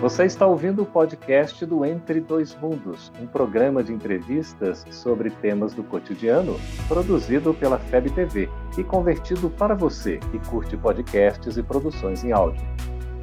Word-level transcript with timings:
Você 0.00 0.26
está 0.26 0.46
ouvindo 0.46 0.82
o 0.82 0.86
podcast 0.86 1.66
do 1.66 1.84
Entre 1.84 2.20
Dois 2.20 2.54
Mundos, 2.54 3.10
um 3.20 3.26
programa 3.26 3.82
de 3.82 3.92
entrevistas 3.92 4.86
sobre 4.92 5.28
temas 5.28 5.74
do 5.74 5.82
cotidiano, 5.82 6.56
produzido 6.86 7.52
pela 7.52 7.80
FEB 7.80 8.10
TV 8.10 8.48
e 8.78 8.84
convertido 8.84 9.50
para 9.50 9.74
você 9.74 10.18
que 10.30 10.38
curte 10.50 10.76
podcasts 10.76 11.56
e 11.56 11.62
produções 11.64 12.22
em 12.22 12.30
áudio. 12.30 12.64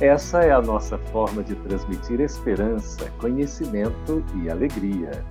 Essa 0.01 0.41
é 0.41 0.51
a 0.51 0.61
nossa 0.61 0.97
forma 0.97 1.41
de 1.41 1.55
transmitir 1.55 2.19
esperança, 2.19 3.09
conhecimento 3.21 4.21
e 4.43 4.49
alegria. 4.49 5.23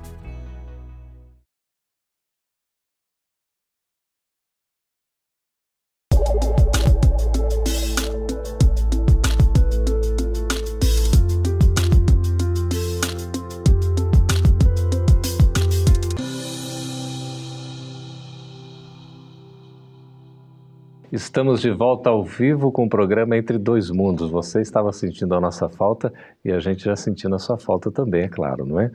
Estamos 21.25 21.63
de 21.63 21.71
volta 21.71 22.11
ao 22.11 22.23
vivo 22.23 22.71
com 22.71 22.85
o 22.85 22.89
programa 22.89 23.35
Entre 23.35 23.57
Dois 23.57 23.91
Mundos. 23.91 24.31
Você 24.31 24.61
estava 24.61 24.93
sentindo 24.93 25.35
a 25.35 25.41
nossa 25.41 25.71
falta 25.71 26.13
e 26.45 26.53
a 26.53 26.61
gente 26.61 26.85
já 26.85 26.95
sentindo 26.95 27.35
a 27.35 27.39
sua 27.39 27.57
falta 27.57 27.91
também, 27.91 28.25
é 28.25 28.29
claro, 28.29 28.67
não 28.67 28.79
é? 28.79 28.91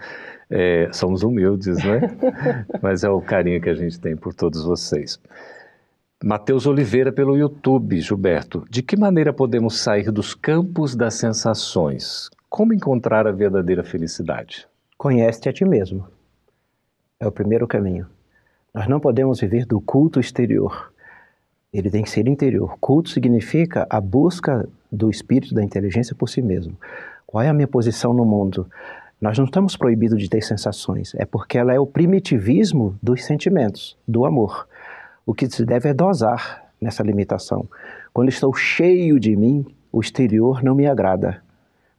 é 0.47 0.89
somos 0.93 1.23
humildes, 1.23 1.83
não 1.83 1.95
é? 1.95 2.02
Mas 2.83 3.03
é 3.03 3.09
o 3.09 3.19
carinho 3.19 3.59
que 3.59 3.67
a 3.67 3.73
gente 3.73 3.99
tem 3.99 4.15
por 4.15 4.31
todos 4.35 4.63
vocês. 4.63 5.19
Matheus 6.23 6.67
Oliveira 6.67 7.11
pelo 7.11 7.35
YouTube, 7.35 7.99
Gilberto. 7.99 8.63
De 8.69 8.83
que 8.83 8.95
maneira 8.95 9.33
podemos 9.33 9.80
sair 9.80 10.11
dos 10.11 10.35
campos 10.35 10.95
das 10.95 11.16
sensações? 11.16 12.30
Como 12.47 12.75
encontrar 12.75 13.25
a 13.25 13.31
verdadeira 13.31 13.83
felicidade? 13.83 14.67
Conhece-te 14.99 15.49
a 15.49 15.53
ti 15.53 15.66
mesmo. 15.66 16.08
É 17.19 17.27
o 17.27 17.31
primeiro 17.31 17.67
caminho. 17.67 18.05
Nós 18.71 18.88
não 18.88 18.99
podemos 18.99 19.41
viver 19.41 19.66
do 19.66 19.81
culto 19.81 20.19
exterior 20.19 20.91
ele 21.72 21.89
tem 21.89 22.03
que 22.03 22.09
ser 22.09 22.28
interior. 22.28 22.78
Culto 22.80 23.09
significa 23.09 23.86
a 23.89 24.02
busca 24.02 24.67
do 24.92 25.09
espírito 25.09 25.53
da 25.53 25.64
inteligência 25.64 26.16
por 26.16 26.28
si 26.28 26.42
mesmo. 26.42 26.76
Qual 27.26 27.44
é 27.44 27.48
a 27.48 27.53
minha 27.53 27.67
posição 27.67 28.14
no 28.14 28.26
mundo? 28.26 28.67
Nós 29.22 29.38
não 29.38 29.45
estamos 29.45 29.76
proibidos 29.76 30.20
de 30.20 30.30
ter 30.30 30.42
sensações, 30.42 31.14
é 31.16 31.26
porque 31.26 31.58
ela 31.58 31.73
é 31.73 31.80
o 31.80 31.86
primitivismo 31.86 32.98
dos 33.03 33.23
sentimentos, 33.26 33.98
do 34.08 34.26
amor. 34.26 34.67
O 35.26 35.34
que 35.34 35.48
se 35.50 35.66
deve 35.66 35.89
é 35.89 35.94
dosar 35.94 36.66
nessa 36.81 37.03
limitação. 37.03 37.67
Quando 38.14 38.30
estou 38.30 38.54
cheio 38.54 39.20
de 39.20 39.36
mim, 39.36 39.66
o 39.92 40.00
exterior 40.00 40.64
não 40.64 40.73
me 40.73 40.88
agrada. 40.88 41.44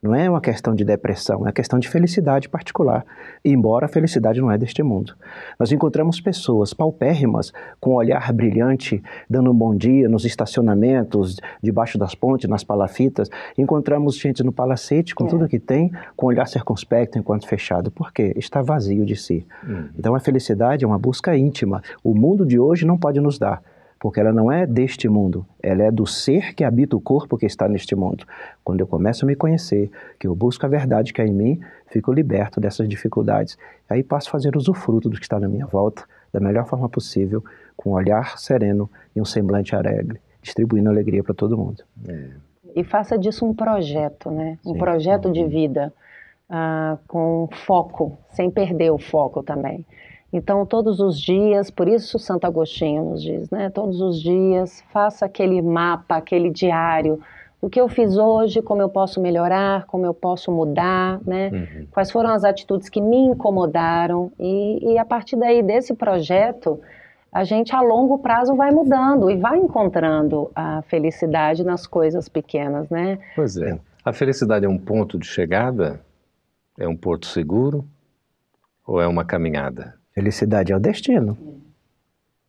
Não 0.03 0.15
é 0.15 0.31
uma 0.31 0.41
questão 0.41 0.75
de 0.75 0.83
depressão, 0.83 1.41
é 1.41 1.43
uma 1.43 1.53
questão 1.53 1.79
de 1.79 1.87
felicidade 1.87 2.49
particular, 2.49 3.05
embora 3.45 3.85
a 3.85 3.89
felicidade 3.89 4.41
não 4.41 4.51
é 4.51 4.57
deste 4.57 4.83
mundo. 4.83 5.15
Nós 5.59 5.71
encontramos 5.73 6.19
pessoas 6.23 6.73
paupérrimas, 6.73 7.53
com 7.79 7.91
um 7.91 7.95
olhar 7.97 8.33
brilhante, 8.33 9.03
dando 9.29 9.51
um 9.51 9.55
bom 9.55 9.77
dia 9.77 10.09
nos 10.09 10.25
estacionamentos, 10.25 11.37
debaixo 11.63 11.99
das 11.99 12.15
pontes, 12.15 12.49
nas 12.49 12.65
palafitas. 12.65 13.29
Encontramos 13.59 14.17
gente 14.17 14.43
no 14.43 14.53
palacete, 14.53 15.15
com 15.15 15.27
é. 15.27 15.29
tudo 15.29 15.47
que 15.47 15.59
tem, 15.59 15.93
com 16.17 16.25
um 16.25 16.29
olhar 16.31 16.47
circunspecto 16.47 17.19
enquanto 17.19 17.47
fechado. 17.47 17.91
Por 17.91 18.11
quê? 18.11 18.33
Está 18.37 18.63
vazio 18.63 19.05
de 19.05 19.17
si. 19.17 19.47
Uhum. 19.63 19.91
Então 19.99 20.15
a 20.15 20.21
felicidade 20.21 20.83
é 20.83 20.89
uma 20.89 20.99
busca 20.99 21.37
íntima. 21.37 21.83
O 22.03 22.15
mundo 22.15 22.47
de 22.47 22.59
hoje 22.59 22.87
não 22.87 22.97
pode 22.97 23.21
nos 23.21 23.39
dar 23.39 23.63
porque 24.01 24.19
ela 24.19 24.33
não 24.33 24.51
é 24.51 24.67
deste 24.67 25.11
mundo, 25.11 25.47
ela 25.63 25.83
é 25.83 25.91
do 25.91 26.07
ser 26.07 26.55
que 26.55 26.65
habita 26.65 26.97
o 26.97 27.01
corpo 27.01 27.37
que 27.37 27.45
está 27.45 27.69
neste 27.69 27.95
mundo. 27.95 28.25
Quando 28.65 28.81
eu 28.81 28.87
começo 28.87 29.27
a 29.27 29.29
me 29.29 29.37
conhecer, 29.37 29.91
que 30.19 30.27
eu 30.27 30.35
busco 30.35 30.65
a 30.65 30.69
verdade 30.71 31.13
que 31.13 31.21
há 31.21 31.27
em 31.27 31.35
mim, 31.35 31.61
fico 31.87 32.11
liberto 32.11 32.59
dessas 32.59 32.89
dificuldades. 32.89 33.59
Aí 33.89 34.03
passo 34.03 34.31
a 34.31 34.33
fazer 34.33 34.57
usufruto 34.57 35.11
do 35.11 35.19
que 35.19 35.23
está 35.23 35.39
na 35.39 35.47
minha 35.47 35.67
volta, 35.67 36.05
da 36.33 36.41
melhor 36.41 36.67
forma 36.67 36.89
possível, 36.89 37.45
com 37.77 37.91
um 37.91 37.93
olhar 37.93 38.39
sereno 38.39 38.91
e 39.15 39.21
um 39.21 39.25
semblante 39.25 39.77
alegre, 39.77 40.19
distribuindo 40.41 40.89
alegria 40.89 41.23
para 41.23 41.35
todo 41.35 41.59
mundo. 41.59 41.85
É. 42.09 42.31
E 42.75 42.83
faça 42.83 43.19
disso 43.19 43.45
um 43.45 43.53
projeto, 43.53 44.31
né? 44.31 44.59
Um 44.65 44.73
Sim. 44.73 44.79
projeto 44.79 45.31
de 45.31 45.45
vida, 45.45 45.93
uh, 46.49 46.99
com 47.07 47.51
foco, 47.67 48.17
sem 48.31 48.51
perder 48.51 48.93
o 48.93 48.99
foco 48.99 49.43
também. 49.43 49.85
Então, 50.33 50.65
todos 50.65 51.01
os 51.01 51.21
dias, 51.21 51.71
por 51.71 51.89
isso 51.89 52.19
Santo 52.19 52.47
Agostinho 52.47 53.05
nos 53.05 53.23
diz, 53.23 53.51
né? 53.51 53.69
Todos 53.69 54.01
os 54.01 54.21
dias, 54.21 54.83
faça 54.93 55.27
aquele 55.27 55.61
mapa, 55.61 56.17
aquele 56.17 56.51
diário 56.51 57.21
do 57.61 57.69
que 57.69 57.81
eu 57.81 57.89
fiz 57.89 58.17
hoje, 58.17 58.63
como 58.63 58.81
eu 58.81 58.89
posso 58.89 59.21
melhorar, 59.21 59.85
como 59.87 60.07
eu 60.07 60.15
posso 60.15 60.51
mudar, 60.51 61.21
né? 61.27 61.51
Uhum. 61.53 61.87
Quais 61.91 62.11
foram 62.11 62.31
as 62.31 62.43
atitudes 62.43 62.89
que 62.89 63.01
me 63.01 63.19
incomodaram 63.19 64.33
e, 64.39 64.93
e, 64.93 64.99
a 64.99 65.05
partir 65.05 65.37
daí 65.37 65.63
desse 65.63 65.95
projeto, 65.95 66.81
a 67.31 67.45
gente 67.45 67.75
a 67.75 67.81
longo 67.81 68.19
prazo 68.19 68.57
vai 68.57 68.71
mudando 68.71 69.31
e 69.31 69.37
vai 69.37 69.59
encontrando 69.59 70.51
a 70.55 70.81
felicidade 70.83 71.63
nas 71.63 71.87
coisas 71.87 72.29
pequenas, 72.29 72.89
né? 72.89 73.19
Pois 73.37 73.57
é. 73.57 73.79
A 74.03 74.13
felicidade 74.13 74.65
é 74.65 74.69
um 74.69 74.79
ponto 74.79 75.19
de 75.19 75.27
chegada? 75.27 76.01
É 76.79 76.89
um 76.89 76.97
porto 76.97 77.27
seguro? 77.27 77.85
Ou 78.87 79.01
é 79.01 79.07
uma 79.07 79.25
caminhada? 79.25 80.00
Felicidade 80.21 80.71
é 80.71 80.77
o 80.77 80.79
destino. 80.79 81.35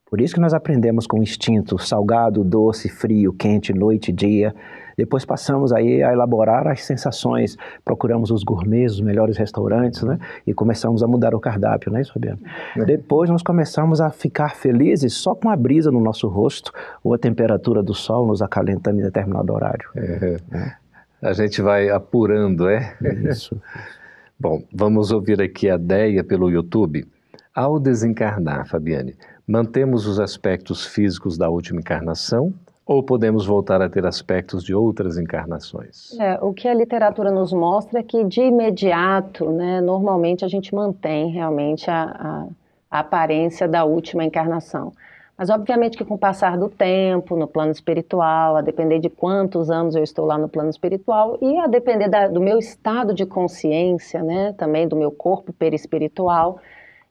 Por 0.09 0.19
isso 0.19 0.33
que 0.33 0.41
nós 0.41 0.53
aprendemos 0.53 1.07
com 1.07 1.23
instinto 1.23 1.79
salgado, 1.79 2.43
doce, 2.43 2.89
frio, 2.89 3.31
quente, 3.31 3.73
noite, 3.73 4.11
dia. 4.11 4.53
Depois 4.97 5.23
passamos 5.23 5.71
aí 5.71 6.03
a 6.03 6.11
elaborar 6.11 6.67
as 6.67 6.83
sensações, 6.83 7.55
procuramos 7.85 8.29
os 8.29 8.43
gourmets, 8.43 8.95
os 8.95 8.99
melhores 8.99 9.37
restaurantes, 9.37 10.03
né? 10.03 10.19
E 10.45 10.53
começamos 10.53 11.01
a 11.01 11.07
mudar 11.07 11.33
o 11.33 11.39
cardápio, 11.39 11.89
não 11.89 11.97
é 11.97 12.01
isso, 12.01 12.11
Fabiano? 12.11 12.39
É. 12.75 12.83
Depois 12.83 13.29
nós 13.29 13.41
começamos 13.41 14.01
a 14.01 14.09
ficar 14.09 14.53
felizes 14.53 15.13
só 15.13 15.33
com 15.33 15.49
a 15.49 15.55
brisa 15.55 15.89
no 15.89 16.01
nosso 16.01 16.27
rosto 16.27 16.73
ou 17.01 17.13
a 17.13 17.17
temperatura 17.17 17.81
do 17.81 17.93
sol 17.93 18.27
nos 18.27 18.41
acalentando 18.41 18.99
em 18.99 19.03
determinado 19.03 19.53
horário. 19.53 19.89
É. 19.95 20.37
É. 20.51 20.73
A 21.21 21.31
gente 21.31 21.61
vai 21.61 21.89
apurando, 21.89 22.67
é? 22.67 22.97
Isso. 23.29 23.55
Bom, 24.37 24.61
vamos 24.73 25.13
ouvir 25.13 25.41
aqui 25.41 25.69
a 25.69 25.77
Deia 25.77 26.21
pelo 26.21 26.49
YouTube. 26.49 27.07
Ao 27.53 27.77
desencarnar, 27.77 28.65
Fabiane, 28.65 29.13
mantemos 29.45 30.07
os 30.07 30.21
aspectos 30.21 30.85
físicos 30.85 31.37
da 31.37 31.49
última 31.49 31.81
encarnação 31.81 32.53
ou 32.85 33.03
podemos 33.03 33.45
voltar 33.45 33.81
a 33.81 33.89
ter 33.89 34.05
aspectos 34.05 34.63
de 34.63 34.73
outras 34.73 35.17
encarnações? 35.17 36.17
É, 36.17 36.39
o 36.41 36.53
que 36.53 36.65
a 36.65 36.73
literatura 36.73 37.29
nos 37.29 37.51
mostra 37.51 37.99
é 37.99 38.03
que, 38.03 38.23
de 38.23 38.39
imediato, 38.39 39.51
né, 39.51 39.81
normalmente 39.81 40.45
a 40.45 40.47
gente 40.47 40.73
mantém 40.73 41.29
realmente 41.29 41.91
a, 41.91 42.03
a, 42.03 42.47
a 42.89 42.99
aparência 42.99 43.67
da 43.67 43.83
última 43.83 44.23
encarnação. 44.23 44.93
Mas, 45.37 45.49
obviamente, 45.49 45.97
que 45.97 46.05
com 46.05 46.13
o 46.13 46.19
passar 46.19 46.57
do 46.57 46.69
tempo, 46.69 47.35
no 47.35 47.47
plano 47.47 47.71
espiritual, 47.71 48.55
a 48.55 48.61
depender 48.61 48.99
de 48.99 49.09
quantos 49.09 49.69
anos 49.69 49.93
eu 49.95 50.03
estou 50.03 50.25
lá 50.25 50.37
no 50.37 50.47
plano 50.47 50.69
espiritual 50.69 51.37
e 51.41 51.57
a 51.57 51.67
depender 51.67 52.07
da, 52.07 52.29
do 52.29 52.39
meu 52.39 52.57
estado 52.57 53.13
de 53.13 53.25
consciência, 53.25 54.23
né, 54.23 54.53
também 54.53 54.87
do 54.87 54.95
meu 54.95 55.11
corpo 55.11 55.51
perispiritual, 55.51 56.59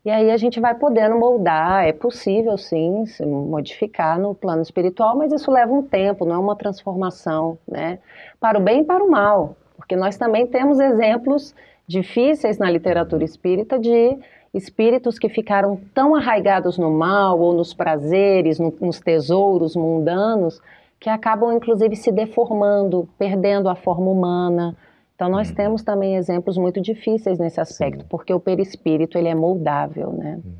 e 0.05 0.11
aí 0.11 0.31
a 0.31 0.37
gente 0.37 0.59
vai 0.59 0.75
podendo 0.75 1.19
moldar, 1.19 1.85
é 1.85 1.93
possível 1.93 2.57
sim 2.57 3.05
se 3.05 3.25
modificar 3.27 4.19
no 4.19 4.35
plano 4.35 4.63
espiritual, 4.63 5.17
mas 5.17 5.33
isso 5.33 5.51
leva 5.51 5.73
um 5.73 5.83
tempo, 5.83 6.25
não 6.25 6.37
é 6.37 6.39
uma 6.39 6.57
transformação, 6.57 7.59
né? 7.69 7.99
Para 8.41 8.59
o 8.59 8.63
bem 8.63 8.81
e 8.81 8.85
para 8.85 9.05
o 9.05 9.11
mal, 9.11 9.57
porque 9.77 9.95
nós 9.97 10.17
também 10.17 10.47
temos 10.47 10.81
exemplos 10.81 11.55
difíceis 11.87 12.57
na 12.57 12.71
literatura 12.71 13.25
espírita 13.25 13.79
de 13.79 14.17
espíritos 14.55 15.19
que 15.19 15.29
ficaram 15.29 15.79
tão 15.95 16.15
arraigados 16.15 16.79
no 16.79 16.91
mal 16.91 17.39
ou 17.39 17.53
nos 17.53 17.75
prazeres, 17.75 18.59
no, 18.59 18.75
nos 18.81 19.01
tesouros 19.01 19.77
mundanos, 19.77 20.61
que 20.99 21.11
acabam 21.11 21.53
inclusive 21.53 21.95
se 21.95 22.11
deformando, 22.11 23.09
perdendo 23.19 23.69
a 23.69 23.75
forma 23.75 24.11
humana, 24.11 24.77
então 25.21 25.29
nós 25.29 25.51
uhum. 25.51 25.55
temos 25.55 25.83
também 25.83 26.17
exemplos 26.17 26.57
muito 26.57 26.81
difíceis 26.81 27.39
nesse 27.39 27.61
aspecto, 27.61 28.01
Sim. 28.01 28.07
porque 28.09 28.33
o 28.33 28.41
perispírito 28.41 29.19
ele 29.19 29.29
é 29.29 29.35
moldável, 29.35 30.15
né? 30.15 30.41
Uhum. 30.43 30.53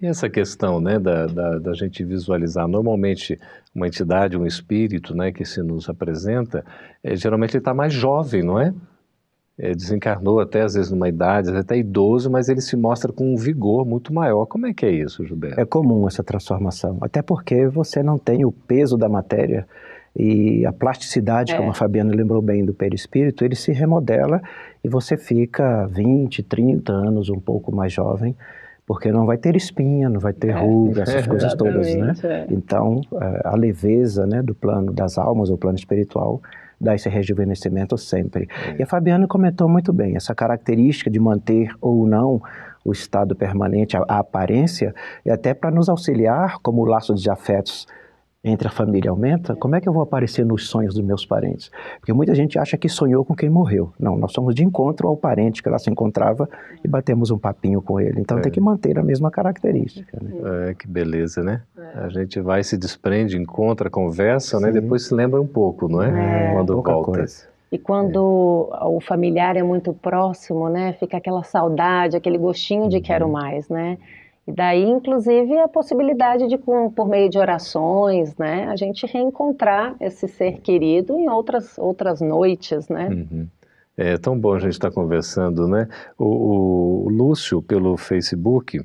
E 0.00 0.06
essa 0.06 0.28
questão, 0.30 0.80
né, 0.80 0.98
da, 0.98 1.26
da, 1.26 1.58
da, 1.58 1.74
gente 1.74 2.02
visualizar, 2.02 2.66
normalmente 2.66 3.38
uma 3.74 3.86
entidade, 3.86 4.36
um 4.36 4.46
espírito, 4.46 5.14
né, 5.14 5.32
que 5.32 5.44
se 5.44 5.62
nos 5.62 5.88
apresenta, 5.90 6.64
é, 7.04 7.14
geralmente 7.14 7.52
ele 7.52 7.58
está 7.60 7.74
mais 7.74 7.92
jovem, 7.92 8.42
não 8.42 8.58
é? 8.58 8.72
é? 9.58 9.72
Desencarnou 9.72 10.40
até 10.40 10.62
às 10.62 10.72
vezes 10.74 10.90
numa 10.90 11.10
idade, 11.10 11.54
até 11.54 11.76
idoso, 11.76 12.30
mas 12.30 12.48
ele 12.48 12.62
se 12.62 12.76
mostra 12.76 13.12
com 13.12 13.34
um 13.34 13.36
vigor 13.36 13.84
muito 13.84 14.14
maior. 14.14 14.46
Como 14.46 14.66
é 14.66 14.72
que 14.72 14.86
é 14.86 14.90
isso, 14.90 15.26
Gilberto? 15.26 15.60
É 15.60 15.66
comum 15.66 16.06
essa 16.06 16.24
transformação, 16.24 16.96
até 17.02 17.20
porque 17.20 17.66
você 17.68 18.02
não 18.02 18.18
tem 18.18 18.46
o 18.46 18.52
peso 18.52 18.96
da 18.96 19.10
matéria 19.10 19.66
e 20.18 20.64
a 20.64 20.72
plasticidade, 20.72 21.52
é. 21.52 21.56
como 21.56 21.70
a 21.70 21.74
Fabiana 21.74 22.14
lembrou 22.14 22.40
bem 22.40 22.64
do 22.64 22.72
perispírito, 22.72 23.44
ele 23.44 23.54
se 23.54 23.70
remodela 23.72 24.40
e 24.82 24.88
você 24.88 25.16
fica 25.16 25.86
20, 25.88 26.42
30 26.42 26.90
anos 26.90 27.28
um 27.28 27.38
pouco 27.38 27.74
mais 27.74 27.92
jovem, 27.92 28.34
porque 28.86 29.12
não 29.12 29.26
vai 29.26 29.36
ter 29.36 29.54
espinha, 29.56 30.08
não 30.08 30.18
vai 30.18 30.32
ter 30.32 30.50
é. 30.50 30.58
ruga, 30.58 31.02
essas 31.02 31.26
coisas 31.28 31.54
todas, 31.54 31.94
né? 31.94 32.14
É. 32.24 32.46
Então, 32.50 33.02
a 33.44 33.54
leveza 33.56 34.26
né, 34.26 34.42
do 34.42 34.54
plano 34.54 34.90
das 34.90 35.18
almas, 35.18 35.50
o 35.50 35.58
plano 35.58 35.76
espiritual, 35.76 36.40
dar 36.80 36.94
esse 36.94 37.08
rejuvenescimento 37.10 37.98
sempre. 37.98 38.48
É. 38.68 38.76
E 38.78 38.82
a 38.82 38.86
Fabiana 38.86 39.26
comentou 39.26 39.68
muito 39.68 39.92
bem, 39.92 40.16
essa 40.16 40.34
característica 40.34 41.10
de 41.10 41.20
manter 41.20 41.70
ou 41.78 42.06
não 42.06 42.40
o 42.82 42.92
estado 42.92 43.36
permanente, 43.36 43.96
a, 43.96 44.04
a 44.08 44.18
aparência, 44.20 44.94
e 45.26 45.30
até 45.30 45.52
para 45.52 45.70
nos 45.70 45.90
auxiliar, 45.90 46.58
como 46.62 46.82
o 46.82 46.84
laço 46.86 47.14
de 47.14 47.28
afetos 47.28 47.86
entre 48.46 48.68
a 48.68 48.70
família 48.70 49.10
aumenta, 49.10 49.56
como 49.56 49.74
é 49.74 49.80
que 49.80 49.88
eu 49.88 49.92
vou 49.92 50.02
aparecer 50.02 50.46
nos 50.46 50.68
sonhos 50.68 50.94
dos 50.94 51.04
meus 51.04 51.26
parentes? 51.26 51.70
Porque 51.98 52.12
muita 52.12 52.32
gente 52.32 52.58
acha 52.58 52.76
que 52.78 52.88
sonhou 52.88 53.24
com 53.24 53.34
quem 53.34 53.50
morreu. 53.50 53.92
Não, 53.98 54.16
nós 54.16 54.32
somos 54.32 54.54
de 54.54 54.62
encontro 54.62 55.08
ao 55.08 55.16
parente 55.16 55.60
que 55.62 55.68
lá 55.68 55.78
se 55.78 55.90
encontrava 55.90 56.48
e 56.82 56.86
batemos 56.86 57.32
um 57.32 57.38
papinho 57.38 57.82
com 57.82 58.00
ele. 58.00 58.20
Então 58.20 58.38
é. 58.38 58.40
tem 58.40 58.52
que 58.52 58.60
manter 58.60 58.98
a 58.98 59.02
mesma 59.02 59.32
característica. 59.32 60.16
Né? 60.22 60.70
É, 60.70 60.74
que 60.74 60.86
beleza, 60.86 61.42
né? 61.42 61.62
É. 61.76 61.98
A 62.04 62.08
gente 62.08 62.40
vai, 62.40 62.62
se 62.62 62.78
desprende, 62.78 63.36
encontra, 63.36 63.90
conversa, 63.90 64.60
né? 64.60 64.70
Depois 64.70 65.06
se 65.06 65.14
lembra 65.14 65.40
um 65.40 65.46
pouco, 65.46 65.88
não 65.88 66.00
é? 66.00 66.50
é 66.50 66.54
Quando 66.54 66.80
volta. 66.80 67.12
Coisa. 67.12 67.48
E 67.72 67.78
quando 67.78 68.70
é. 68.80 68.84
o 68.84 69.00
familiar 69.00 69.56
é 69.56 69.62
muito 69.62 69.92
próximo, 69.92 70.68
né? 70.68 70.92
Fica 70.92 71.16
aquela 71.16 71.42
saudade, 71.42 72.16
aquele 72.16 72.38
gostinho 72.38 72.88
de 72.88 73.00
quero 73.00 73.26
uhum. 73.26 73.32
mais, 73.32 73.68
né? 73.68 73.98
E 74.46 74.52
daí, 74.52 74.84
inclusive, 74.84 75.58
a 75.58 75.66
possibilidade 75.66 76.46
de, 76.46 76.56
por 76.56 77.08
meio 77.08 77.28
de 77.28 77.36
orações, 77.36 78.36
né, 78.36 78.68
a 78.68 78.76
gente 78.76 79.04
reencontrar 79.04 79.96
esse 80.00 80.28
ser 80.28 80.60
querido 80.60 81.18
em 81.18 81.28
outras, 81.28 81.76
outras 81.76 82.20
noites, 82.20 82.88
né? 82.88 83.08
Uhum. 83.08 83.48
É 83.96 84.16
tão 84.16 84.38
bom 84.38 84.54
a 84.54 84.58
gente 84.58 84.72
estar 84.72 84.90
conversando, 84.90 85.66
né? 85.66 85.88
O, 86.16 87.06
o, 87.06 87.08
Lúcio, 87.08 87.60
pelo 87.60 87.96
Facebook, 87.96 88.80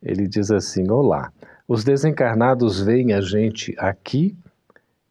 ele 0.00 0.28
diz 0.28 0.50
assim, 0.52 0.88
olá, 0.88 1.32
os 1.66 1.82
desencarnados 1.82 2.80
veem 2.80 3.12
a 3.12 3.20
gente 3.20 3.74
aqui, 3.78 4.36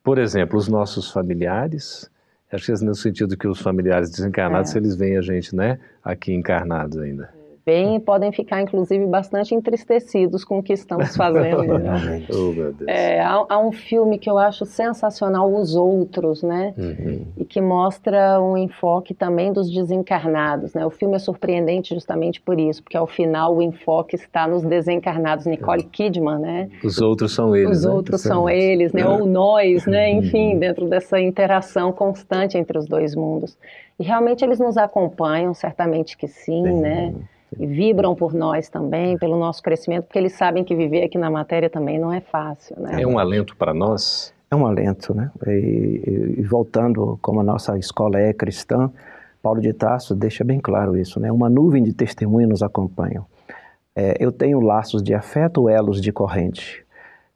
por 0.02 0.18
exemplo, 0.18 0.58
os 0.58 0.70
nossos 0.70 1.12
familiares, 1.12 2.10
acho 2.54 2.68
que 2.68 2.72
é 2.72 2.86
no 2.86 2.96
sentido 2.96 3.36
que 3.36 3.48
os 3.48 3.60
familiares 3.60 4.10
desencarnados, 4.10 4.74
é. 4.74 4.78
eles 4.78 4.96
veem 4.96 5.18
a 5.18 5.22
gente, 5.22 5.54
né, 5.54 5.78
aqui 6.04 6.34
encarnados 6.34 6.98
ainda 7.00 7.39
bem 7.70 7.98
e 7.98 8.00
podem 8.00 8.32
ficar, 8.32 8.62
inclusive, 8.64 9.06
bastante 9.06 9.54
entristecidos 9.54 10.44
com 10.44 10.58
o 10.58 10.64
que 10.64 10.74
estamos 10.74 11.16
fazendo. 11.16 11.60
Né? 11.80 12.26
oh, 12.30 12.84
é, 12.88 13.20
há, 13.20 13.46
há, 13.48 13.60
um 13.60 13.72
filme 13.72 14.18
que 14.18 14.30
eu 14.30 14.38
acho 14.38 14.66
sensacional, 14.66 15.54
Os 15.54 15.76
Outros, 15.76 16.42
né? 16.42 16.74
Uhum. 16.78 17.26
E 17.38 17.46
que 17.46 17.62
mostra 17.62 18.42
um 18.42 18.58
enfoque 18.58 19.14
também 19.14 19.54
dos 19.54 19.72
desencarnados, 19.72 20.74
né? 20.74 20.86
O 20.86 20.90
filme 20.90 21.16
é 21.16 21.20
surpreendente 21.20 21.94
justamente 21.94 22.42
por 22.42 22.60
isso, 22.60 22.82
porque 22.82 22.98
ao 22.98 23.06
final 23.06 23.56
o 23.56 23.62
enfoque 23.62 24.16
está 24.16 24.48
nos 24.48 24.64
desencarnados. 24.64 25.46
Nicole 25.46 25.84
uhum. 25.84 25.90
Kidman, 25.90 26.40
né? 26.40 26.70
Os 26.84 27.00
outros 27.00 27.34
são 27.34 27.56
eles, 27.56 27.80
Os 27.80 27.86
né? 27.86 27.92
outros 27.92 28.22
são 28.22 28.50
eles, 28.50 28.92
né? 28.94 29.06
Ou 29.06 29.26
nós, 29.26 29.86
né? 29.86 30.12
Uhum. 30.12 30.20
Enfim, 30.20 30.58
dentro 30.58 30.88
dessa 30.88 31.20
interação 31.20 31.92
constante 31.92 32.58
entre 32.58 32.78
os 32.78 32.88
dois 32.88 33.16
mundos. 33.16 33.58
E 34.00 34.04
realmente 34.04 34.44
eles 34.44 34.60
nos 34.60 34.78
acompanham, 34.78 35.54
certamente 35.54 36.18
que 36.18 36.28
sim, 36.28 36.64
né? 36.64 37.14
E 37.58 37.66
vibram 37.66 38.16
por 38.16 38.34
nós 38.34 38.70
também, 38.70 39.18
pelo 39.18 39.38
nosso 39.38 39.62
crescimento, 39.64 40.06
porque 40.06 40.20
eles 40.20 40.34
sabem 40.34 40.64
que 40.64 40.76
viver 40.76 41.04
aqui 41.04 41.18
na 41.18 41.30
matéria 41.30 41.70
também 41.70 41.98
não 41.98 42.12
é 42.12 42.22
fácil. 42.22 42.76
Né? 42.80 43.02
É 43.02 43.08
um 43.08 43.18
alento 43.18 43.56
para 43.56 43.74
nós? 43.74 44.34
É 44.52 44.56
um 44.56 44.66
alento, 44.66 45.14
né? 45.14 45.32
E, 45.48 46.36
e, 46.38 46.44
voltando, 46.44 47.20
como 47.22 47.40
a 47.40 47.44
nossa 47.44 47.78
escola 47.78 48.20
é 48.20 48.34
cristã, 48.34 48.92
Paulo 49.42 49.62
de 49.62 49.72
Tarso 49.74 50.16
deixa 50.16 50.44
bem 50.44 50.60
claro 50.60 50.98
isso, 50.98 51.20
né? 51.20 51.32
Uma 51.32 51.50
nuvem 51.50 51.84
de 51.84 51.94
testemunha 51.94 52.48
nos 52.48 52.64
acompanha. 52.64 53.24
É, 53.96 54.16
eu 54.20 54.32
tenho 54.32 54.60
laços 54.60 55.04
de 55.04 55.14
afeto 55.14 55.62
ou 55.62 55.70
elos 55.70 56.02
de 56.02 56.12
corrente 56.12 56.86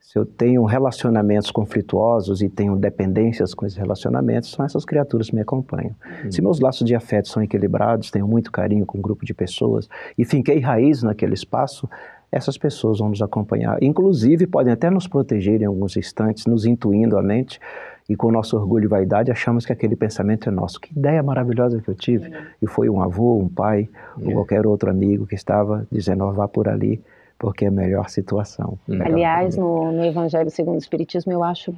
se 0.04 0.18
eu 0.18 0.26
tenho 0.26 0.62
relacionamentos 0.64 1.50
conflituosos 1.50 2.42
e 2.42 2.48
tenho 2.50 2.76
dependências 2.76 3.54
com 3.54 3.64
esses 3.64 3.78
relacionamentos, 3.78 4.50
são 4.50 4.62
essas 4.62 4.84
criaturas 4.84 5.30
que 5.30 5.34
me 5.34 5.40
acompanham. 5.40 5.96
Uhum. 6.24 6.30
Se 6.30 6.42
meus 6.42 6.60
laços 6.60 6.86
de 6.86 6.94
afeto 6.94 7.28
são 7.28 7.42
equilibrados, 7.42 8.10
tenho 8.10 8.28
muito 8.28 8.52
carinho 8.52 8.84
com 8.84 8.98
um 8.98 9.00
grupo 9.00 9.24
de 9.24 9.32
pessoas 9.32 9.88
e 10.18 10.22
finquei 10.22 10.60
raiz 10.60 11.02
naquele 11.02 11.32
espaço, 11.32 11.88
essas 12.30 12.58
pessoas 12.58 12.98
vão 12.98 13.08
nos 13.08 13.22
acompanhar. 13.22 13.82
Inclusive, 13.82 14.46
podem 14.46 14.74
até 14.74 14.90
nos 14.90 15.08
proteger 15.08 15.62
em 15.62 15.64
alguns 15.64 15.96
instantes, 15.96 16.44
nos 16.44 16.66
intuindo 16.66 17.16
a 17.16 17.22
mente, 17.22 17.58
e 18.06 18.14
com 18.14 18.30
nosso 18.30 18.58
orgulho 18.58 18.84
e 18.84 18.88
vaidade 18.88 19.32
achamos 19.32 19.64
que 19.64 19.72
aquele 19.72 19.96
pensamento 19.96 20.50
é 20.50 20.52
nosso. 20.52 20.78
Que 20.78 20.92
ideia 20.92 21.22
maravilhosa 21.22 21.80
que 21.80 21.88
eu 21.88 21.94
tive! 21.94 22.28
Uhum. 22.28 22.34
E 22.60 22.66
foi 22.66 22.90
um 22.90 23.00
avô, 23.00 23.38
um 23.38 23.48
pai, 23.48 23.88
ou 24.20 24.30
é. 24.30 24.34
qualquer 24.34 24.66
outro 24.66 24.90
amigo 24.90 25.26
que 25.26 25.34
estava 25.34 25.86
dizendo, 25.90 26.24
oh, 26.24 26.32
vá 26.32 26.46
por 26.46 26.68
ali 26.68 27.00
porque 27.44 27.66
é 27.66 27.68
a 27.68 27.70
melhor 27.70 28.08
situação. 28.08 28.78
Melhor 28.88 29.06
Aliás, 29.06 29.54
no, 29.54 29.92
no, 29.92 30.02
Evangelho 30.02 30.48
segundo 30.48 30.76
o 30.76 30.78
Espiritismo, 30.78 31.30
eu 31.30 31.44
acho 31.44 31.74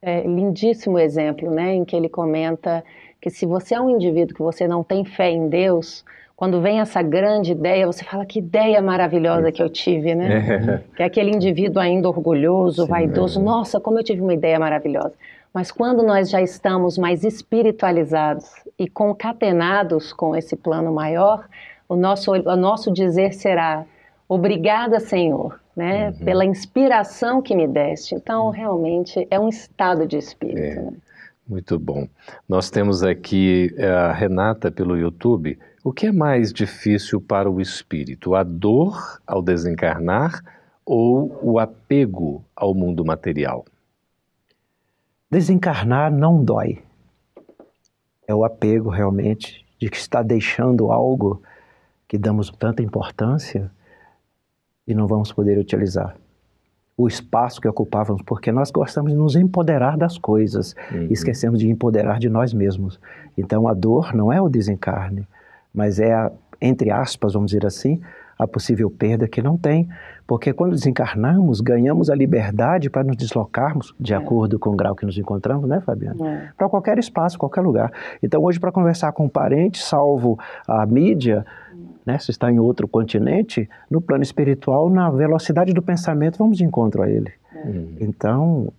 é, 0.00 0.22
lindíssimo 0.22 0.98
exemplo, 0.98 1.50
né, 1.50 1.74
em 1.74 1.84
que 1.84 1.94
ele 1.94 2.08
comenta 2.08 2.82
que 3.20 3.28
se 3.28 3.44
você 3.44 3.74
é 3.74 3.80
um 3.80 3.90
indivíduo 3.90 4.34
que 4.34 4.42
você 4.42 4.66
não 4.66 4.82
tem 4.82 5.04
fé 5.04 5.30
em 5.30 5.50
Deus, 5.50 6.02
quando 6.34 6.62
vem 6.62 6.80
essa 6.80 7.02
grande 7.02 7.52
ideia, 7.52 7.86
você 7.86 8.02
fala 8.02 8.24
que 8.24 8.38
ideia 8.38 8.80
maravilhosa 8.80 9.52
que 9.52 9.62
eu 9.62 9.68
tive, 9.68 10.14
né? 10.14 10.80
É. 10.80 10.82
Que 10.96 11.02
é 11.02 11.06
aquele 11.06 11.30
indivíduo 11.30 11.78
ainda 11.78 12.08
orgulhoso, 12.08 12.84
Sim, 12.84 12.88
vaidoso, 12.88 13.38
é. 13.38 13.42
nossa, 13.42 13.78
como 13.78 13.98
eu 13.98 14.02
tive 14.02 14.22
uma 14.22 14.32
ideia 14.32 14.58
maravilhosa. 14.58 15.12
Mas 15.52 15.70
quando 15.70 16.02
nós 16.02 16.30
já 16.30 16.40
estamos 16.40 16.96
mais 16.96 17.22
espiritualizados 17.22 18.50
e 18.78 18.88
concatenados 18.88 20.10
com 20.10 20.34
esse 20.34 20.56
plano 20.56 20.90
maior, 20.90 21.46
o 21.86 21.96
nosso, 21.96 22.32
o 22.32 22.56
nosso 22.56 22.90
dizer 22.90 23.34
será: 23.34 23.84
Obrigada, 24.32 24.98
Senhor, 24.98 25.60
né, 25.76 26.08
uhum. 26.08 26.24
pela 26.24 26.42
inspiração 26.42 27.42
que 27.42 27.54
me 27.54 27.68
deste. 27.68 28.14
Então, 28.14 28.48
realmente, 28.48 29.28
é 29.30 29.38
um 29.38 29.46
estado 29.46 30.06
de 30.06 30.16
espírito. 30.16 30.58
É. 30.58 30.74
Né? 30.76 30.92
Muito 31.46 31.78
bom. 31.78 32.08
Nós 32.48 32.70
temos 32.70 33.02
aqui 33.02 33.74
eh, 33.76 33.86
a 33.86 34.10
Renata 34.10 34.72
pelo 34.72 34.96
YouTube. 34.96 35.58
O 35.84 35.92
que 35.92 36.06
é 36.06 36.12
mais 36.12 36.50
difícil 36.50 37.20
para 37.20 37.50
o 37.50 37.60
espírito? 37.60 38.34
A 38.34 38.42
dor 38.42 39.20
ao 39.26 39.42
desencarnar 39.42 40.42
ou 40.82 41.38
o 41.42 41.58
apego 41.58 42.42
ao 42.56 42.72
mundo 42.72 43.04
material? 43.04 43.66
Desencarnar 45.30 46.10
não 46.10 46.42
dói. 46.42 46.78
É 48.26 48.34
o 48.34 48.46
apego 48.46 48.88
realmente 48.88 49.62
de 49.78 49.90
que 49.90 49.96
está 49.98 50.22
deixando 50.22 50.90
algo 50.90 51.42
que 52.08 52.16
damos 52.16 52.50
tanta 52.50 52.82
importância 52.82 53.70
e 54.86 54.94
não 54.94 55.06
vamos 55.06 55.32
poder 55.32 55.58
utilizar 55.58 56.16
o 56.96 57.08
espaço 57.08 57.60
que 57.60 57.68
ocupávamos, 57.68 58.22
porque 58.22 58.52
nós 58.52 58.70
gostamos 58.70 59.12
de 59.12 59.18
nos 59.18 59.34
empoderar 59.34 59.96
das 59.96 60.18
coisas 60.18 60.74
uhum. 60.92 61.06
e 61.08 61.12
esquecemos 61.12 61.58
de 61.58 61.68
empoderar 61.68 62.18
de 62.18 62.28
nós 62.28 62.52
mesmos. 62.52 63.00
Então 63.36 63.66
a 63.66 63.74
dor 63.74 64.14
não 64.14 64.32
é 64.32 64.40
o 64.40 64.48
desencarne, 64.48 65.26
mas 65.74 65.98
é, 65.98 66.12
a, 66.12 66.30
entre 66.60 66.90
aspas, 66.90 67.32
vamos 67.32 67.50
dizer 67.50 67.66
assim, 67.66 68.00
a 68.38 68.46
possível 68.46 68.90
perda 68.90 69.26
que 69.26 69.40
não 69.40 69.56
tem, 69.56 69.88
porque 70.26 70.52
quando 70.52 70.72
desencarnamos, 70.72 71.60
ganhamos 71.60 72.10
a 72.10 72.14
liberdade 72.14 72.90
para 72.90 73.04
nos 73.04 73.16
deslocarmos 73.16 73.94
de 73.98 74.12
é. 74.12 74.16
acordo 74.16 74.58
com 74.58 74.70
o 74.70 74.76
grau 74.76 74.94
que 74.94 75.06
nos 75.06 75.16
encontramos, 75.16 75.68
né, 75.68 75.80
Fabiana? 75.80 76.28
É. 76.28 76.48
Para 76.56 76.68
qualquer 76.68 76.98
espaço, 76.98 77.38
qualquer 77.38 77.62
lugar. 77.62 77.92
Então, 78.22 78.42
hoje, 78.42 78.60
para 78.60 78.72
conversar 78.72 79.12
com 79.12 79.24
um 79.24 79.28
parente, 79.28 79.82
salvo 79.82 80.38
a 80.66 80.84
mídia, 80.86 81.44
né, 82.04 82.18
se 82.18 82.30
está 82.30 82.50
em 82.50 82.58
outro 82.58 82.88
continente, 82.88 83.68
no 83.90 84.00
plano 84.00 84.22
espiritual, 84.22 84.90
na 84.90 85.10
velocidade 85.10 85.72
do 85.72 85.82
pensamento, 85.82 86.38
vamos 86.38 86.58
de 86.58 86.64
encontro 86.64 87.02
a 87.02 87.10
ele. 87.10 87.32
Uhum. 87.64 87.96
Então, 88.00 88.72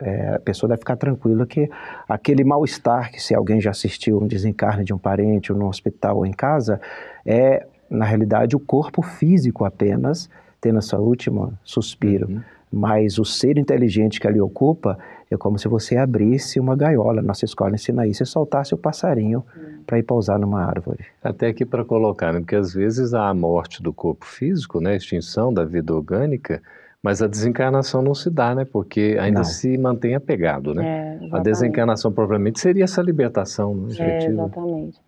é, 0.00 0.34
a 0.34 0.38
pessoa 0.38 0.68
deve 0.68 0.80
ficar 0.80 0.96
tranquila 0.96 1.44
que 1.44 1.68
aquele 2.08 2.44
mal-estar 2.44 3.10
que 3.10 3.20
se 3.20 3.34
alguém 3.34 3.60
já 3.60 3.70
assistiu 3.70 4.20
um 4.20 4.26
desencarne 4.26 4.84
de 4.84 4.94
um 4.94 4.98
parente 4.98 5.52
ou 5.52 5.58
no 5.58 5.66
hospital 5.66 6.18
ou 6.18 6.26
em 6.26 6.32
casa, 6.32 6.80
é, 7.26 7.66
na 7.90 8.04
realidade, 8.04 8.54
o 8.54 8.60
corpo 8.60 9.02
físico 9.02 9.64
apenas 9.64 10.28
tendo 10.60 10.78
essa 10.78 10.98
última 10.98 11.52
suspiro. 11.64 12.28
Uhum. 12.28 12.40
Mas 12.70 13.18
o 13.18 13.24
ser 13.24 13.56
inteligente 13.56 14.20
que 14.20 14.26
ali 14.26 14.40
ocupa 14.40 14.98
é 15.30 15.36
como 15.36 15.58
se 15.58 15.66
você 15.68 15.96
abrisse 15.96 16.60
uma 16.60 16.76
gaiola. 16.76 17.22
Nossa 17.22 17.44
escola 17.44 17.74
ensina 17.74 18.06
isso 18.06 18.22
e 18.22 18.26
soltasse 18.26 18.74
o 18.74 18.78
passarinho 18.78 19.42
hum. 19.56 19.67
Para 19.88 19.98
ir 19.98 20.02
pousar 20.02 20.38
numa 20.38 20.62
árvore. 20.62 21.06
Até 21.24 21.46
aqui 21.46 21.64
para 21.64 21.82
colocar, 21.82 22.30
né? 22.30 22.40
porque 22.40 22.54
às 22.54 22.74
vezes 22.74 23.14
há 23.14 23.26
a 23.26 23.32
morte 23.32 23.82
do 23.82 23.90
corpo 23.90 24.26
físico, 24.26 24.82
né? 24.82 24.92
a 24.92 24.96
extinção 24.96 25.52
da 25.52 25.64
vida 25.64 25.94
orgânica, 25.94 26.60
mas 27.02 27.22
a 27.22 27.26
desencarnação 27.26 28.02
não 28.02 28.14
se 28.14 28.28
dá, 28.28 28.54
né? 28.54 28.66
Porque 28.66 29.16
ainda 29.18 29.38
não. 29.38 29.44
se 29.44 29.78
mantém 29.78 30.14
apegado, 30.14 30.74
né? 30.74 31.18
É, 31.22 31.36
a 31.36 31.38
desencarnação 31.38 32.12
provavelmente 32.12 32.60
seria 32.60 32.84
essa 32.84 33.00
libertação 33.00 33.74
né? 33.74 33.94
É, 33.98 34.26
exatamente. 34.26 35.00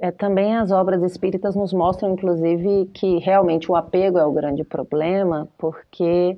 É, 0.00 0.10
também 0.10 0.56
as 0.56 0.72
obras 0.72 1.02
espíritas 1.02 1.54
nos 1.54 1.72
mostram, 1.72 2.12
inclusive, 2.12 2.90
que 2.92 3.18
realmente 3.18 3.70
o 3.70 3.76
apego 3.76 4.18
é 4.18 4.24
o 4.24 4.32
grande 4.32 4.64
problema, 4.64 5.46
porque 5.56 6.36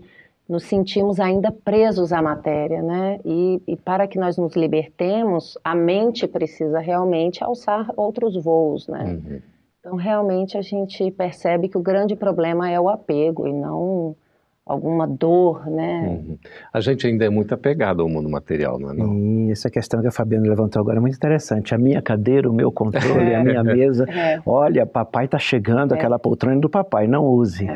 nos 0.49 0.65
sentimos 0.65 1.19
ainda 1.19 1.51
presos 1.51 2.13
à 2.13 2.23
matéria, 2.23 2.81
né? 2.81 3.19
E, 3.25 3.61
e, 3.67 3.77
para 3.77 4.07
que 4.07 4.19
nós 4.19 4.37
nos 4.37 4.55
libertemos, 4.55 5.59
a 5.65 5.75
mente 5.75 6.27
precisa 6.27 6.79
realmente 6.79 7.43
alçar 7.43 7.91
outros 7.97 8.37
voos, 8.43 8.87
né? 8.87 9.05
Uhum. 9.05 9.41
Então, 9.81 9.97
realmente, 9.97 10.57
a 10.57 10.63
gente 10.63 11.11
percebe 11.11 11.69
que 11.69 11.77
o 11.77 11.83
grande 11.83 12.15
problema 12.15 12.71
é 12.71 12.79
o 12.81 12.89
apego 12.89 13.47
e 13.47 13.53
não 13.53 14.17
alguma 14.65 15.07
dor, 15.07 15.67
né? 15.71 16.09
Uhum. 16.09 16.39
A 16.73 16.81
gente 16.81 17.07
ainda 17.07 17.25
é 17.25 17.31
muito 17.31 17.55
apegado 17.55 18.03
ao 18.03 18.09
mundo 18.09 18.29
material, 18.29 18.81
não 18.81 18.91
é? 18.91 18.95
Não? 18.95 19.15
E 19.17 19.53
essa 19.53 19.71
questão 19.71 20.01
que 20.01 20.09
a 20.09 20.11
Fabiana 20.11 20.49
levantou 20.49 20.81
agora 20.81 20.99
é 20.99 21.01
muito 21.01 21.15
interessante. 21.15 21.73
A 21.73 21.79
minha 21.79 22.03
cadeira, 22.03 22.51
o 22.51 22.53
meu 22.53 22.73
controle, 22.73 23.33
a 23.33 23.45
minha 23.45 23.63
mesa. 23.65 24.11
É. 24.11 24.41
Olha, 24.45 24.85
papai 24.85 25.27
está 25.27 25.39
chegando, 25.39 25.95
é. 25.95 25.97
aquela 25.97 26.19
poltrona 26.19 26.61
do 26.61 26.69
papai, 26.69 27.07
não 27.07 27.25
use. 27.25 27.69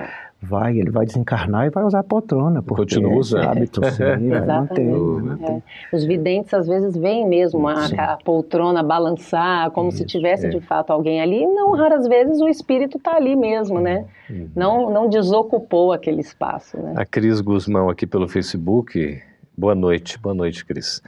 É. 0.43 0.47
Vai, 0.47 0.79
ele 0.79 0.91
vai 0.91 1.05
desencarnar 1.05 1.67
e 1.67 1.71
vai 1.71 1.85
usar 1.85 2.01
a 2.01 2.03
poltrona. 2.03 2.63
Porque 2.63 2.83
Continua 2.83 3.19
usando. 3.19 3.49
hábito, 3.49 3.81
sim, 3.91 4.29
vai 4.29 4.47
manter. 4.47 4.89
É. 4.89 5.97
Os 5.97 6.05
videntes 6.05 6.53
às 6.55 6.67
vezes 6.67 6.97
veem 6.97 7.29
mesmo 7.29 7.69
a, 7.69 7.87
a 7.87 8.17
poltrona 8.25 8.83
balançar, 8.83 9.71
como 9.71 9.91
Isso, 9.91 9.99
se 9.99 10.07
tivesse 10.07 10.47
é. 10.47 10.49
de 10.51 10.61
fato 10.61 10.91
alguém 10.91 11.21
ali. 11.21 11.43
E 11.43 11.47
não 11.47 11.73
raras 11.73 12.07
vezes 12.07 12.41
o 12.41 12.49
espírito 12.49 12.99
está 12.99 13.17
ali 13.17 13.37
mesmo, 13.37 13.81
né? 13.81 14.07
Uhum. 14.29 14.51
Não, 14.55 14.91
não 14.91 15.09
desocupou 15.09 15.93
aquele 15.93 16.21
espaço. 16.21 16.77
Né? 16.77 16.95
A 16.97 17.05
Cris 17.05 17.41
Guzmão 17.41 17.89
aqui 17.89 18.07
pelo 18.07 18.29
Facebook. 18.29 19.21
Boa 19.57 19.75
noite, 19.75 20.19
boa 20.19 20.35
noite, 20.35 20.65
Cris. 20.65 21.03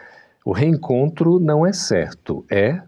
O 0.44 0.52
reencontro 0.52 1.38
não 1.38 1.66
é 1.66 1.72
certo, 1.72 2.44
é 2.50 2.82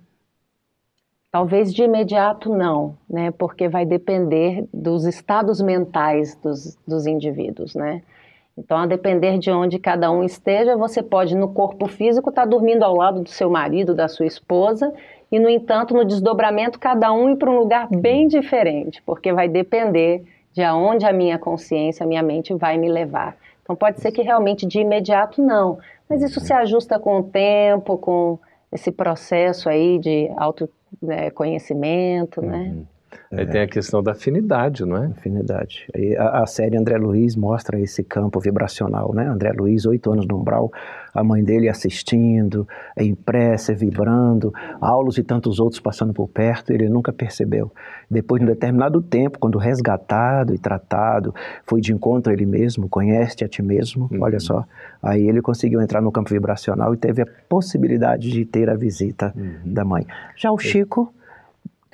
Talvez 1.34 1.74
de 1.74 1.82
imediato 1.82 2.48
não, 2.48 2.96
né? 3.10 3.32
Porque 3.32 3.68
vai 3.68 3.84
depender 3.84 4.68
dos 4.72 5.04
estados 5.04 5.60
mentais 5.60 6.36
dos, 6.36 6.78
dos 6.86 7.08
indivíduos, 7.08 7.74
né? 7.74 8.02
Então, 8.56 8.76
a 8.78 8.86
depender 8.86 9.36
de 9.38 9.50
onde 9.50 9.80
cada 9.80 10.12
um 10.12 10.22
esteja, 10.22 10.76
você 10.76 11.02
pode, 11.02 11.34
no 11.34 11.48
corpo 11.52 11.88
físico, 11.88 12.30
estar 12.30 12.42
tá 12.42 12.48
dormindo 12.48 12.84
ao 12.84 12.94
lado 12.94 13.20
do 13.20 13.28
seu 13.28 13.50
marido, 13.50 13.96
da 13.96 14.06
sua 14.06 14.26
esposa, 14.26 14.94
e, 15.32 15.40
no 15.40 15.48
entanto, 15.48 15.92
no 15.92 16.04
desdobramento, 16.04 16.78
cada 16.78 17.12
um 17.12 17.28
ir 17.30 17.36
para 17.36 17.50
um 17.50 17.58
lugar 17.58 17.88
bem 17.90 18.28
diferente, 18.28 19.02
porque 19.04 19.32
vai 19.32 19.48
depender 19.48 20.22
de 20.52 20.62
aonde 20.62 21.04
a 21.04 21.12
minha 21.12 21.36
consciência, 21.36 22.04
a 22.04 22.06
minha 22.06 22.22
mente 22.22 22.54
vai 22.54 22.78
me 22.78 22.88
levar. 22.88 23.36
Então, 23.64 23.74
pode 23.74 24.00
ser 24.00 24.12
que 24.12 24.22
realmente 24.22 24.64
de 24.68 24.78
imediato 24.78 25.42
não, 25.42 25.80
mas 26.08 26.22
isso 26.22 26.38
se 26.38 26.52
ajusta 26.52 26.96
com 26.96 27.18
o 27.18 27.22
tempo, 27.24 27.98
com 27.98 28.38
esse 28.74 28.90
processo 28.90 29.68
aí 29.68 29.98
de 30.00 30.28
auto 30.36 30.68
né, 31.00 31.30
né? 32.42 32.58
uhum. 32.58 32.74
né? 32.74 32.86
Aí 33.30 33.46
tem 33.46 33.62
a 33.62 33.66
questão 33.66 34.02
da 34.02 34.12
afinidade, 34.12 34.84
não 34.84 34.96
é? 34.96 35.06
Afinidade. 35.06 35.86
A, 36.18 36.42
a, 36.42 36.46
série 36.46 36.76
André 36.76 36.96
Luiz 36.96 37.34
mostra 37.34 37.80
esse 37.80 38.02
campo 38.02 38.38
vibracional, 38.38 39.12
né? 39.12 39.26
André 39.26 39.52
Luiz, 39.52 39.86
oito 39.86 40.12
anos 40.12 40.26
no 40.26 40.38
umbral, 40.38 40.70
a 41.12 41.22
mãe 41.22 41.42
dele 41.42 41.68
assistindo, 41.68 42.66
a 42.96 43.02
impressa, 43.02 43.74
vibrando, 43.74 44.52
Aulos 44.80 45.18
e 45.18 45.22
tantos 45.22 45.58
outros 45.58 45.80
passando 45.80 46.12
por 46.12 46.28
perto, 46.28 46.72
ele 46.72 46.88
nunca 46.88 47.12
percebeu. 47.12 47.72
Depois, 48.10 48.40
de 48.40 48.46
um 48.46 48.50
determinado 48.50 49.00
tempo, 49.02 49.38
quando 49.38 49.58
resgatado 49.58 50.54
e 50.54 50.58
tratado, 50.58 51.34
foi 51.64 51.80
de 51.80 51.92
encontro 51.92 52.30
a 52.30 52.34
ele 52.34 52.46
mesmo, 52.46 52.88
conhece 52.88 53.44
a 53.44 53.48
ti 53.48 53.62
mesmo, 53.62 54.08
uhum. 54.12 54.22
olha 54.22 54.38
só, 54.38 54.64
aí 55.02 55.26
ele 55.26 55.40
conseguiu 55.40 55.80
entrar 55.80 56.00
no 56.00 56.12
campo 56.12 56.30
vibracional 56.30 56.94
e 56.94 56.96
teve 56.96 57.22
a 57.22 57.26
possibilidade 57.48 58.30
de 58.30 58.44
ter 58.44 58.68
a 58.70 58.74
visita 58.74 59.32
uhum. 59.36 59.72
da 59.72 59.84
mãe. 59.84 60.06
Já 60.36 60.52
o 60.52 60.58
Chico 60.58 61.12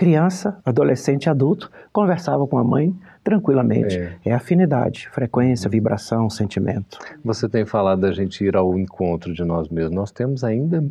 criança, 0.01 0.59
adolescente, 0.65 1.29
adulto, 1.29 1.71
conversava 1.93 2.47
com 2.47 2.57
a 2.57 2.65
mãe 2.65 2.99
tranquilamente. 3.23 3.99
É, 3.99 4.19
é 4.25 4.33
afinidade, 4.33 5.11
frequência, 5.11 5.67
uhum. 5.69 5.73
vibração, 5.73 6.31
sentimento. 6.31 6.99
Você 7.23 7.47
tem 7.47 7.67
falado 7.67 8.01
da 8.01 8.11
gente 8.11 8.43
ir 8.43 8.57
ao 8.57 8.79
encontro 8.79 9.35
de 9.35 9.45
nós 9.45 9.69
mesmos. 9.69 9.95
Nós 9.95 10.11
temos 10.11 10.43
ainda 10.43 10.83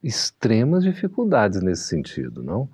extremas 0.00 0.84
dificuldades 0.84 1.60
nesse 1.60 1.88
sentido, 1.88 2.40
não? 2.40 2.68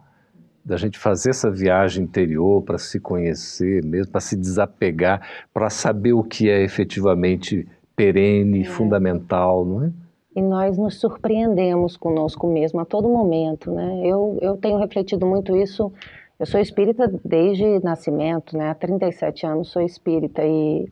Da 0.63 0.77
gente 0.77 0.99
fazer 0.99 1.31
essa 1.31 1.51
viagem 1.51 2.05
interior 2.05 2.63
para 2.63 2.77
se 2.77 3.01
conhecer 3.01 3.83
mesmo, 3.83 4.13
para 4.13 4.21
se 4.21 4.37
desapegar, 4.37 5.23
para 5.55 5.71
saber 5.71 6.13
o 6.13 6.23
que 6.23 6.51
é 6.51 6.63
efetivamente 6.63 7.67
perene, 7.97 8.61
é. 8.61 8.65
fundamental, 8.65 9.65
não 9.65 9.85
é? 9.85 9.91
E 10.39 10.43
nós 10.43 10.79
nos 10.79 11.01
surpreendemos 11.01 11.97
conosco 11.97 12.47
mesmo 12.47 12.81
a 12.81 12.85
todo 12.85 13.09
momento, 13.09 13.73
né? 13.73 14.01
Eu, 14.05 14.39
eu 14.41 14.57
tenho 14.57 14.79
refletido 14.79 15.27
muito 15.27 15.57
isso. 15.57 15.93
Eu 16.39 16.47
sou 16.47 16.61
espírita 16.61 17.13
desde 17.25 17.81
nascimento, 17.81 18.57
né? 18.57 18.71
Há 18.71 18.75
37 18.75 19.45
anos 19.45 19.69
sou 19.71 19.83
espírita 19.83 20.43
e 20.45 20.89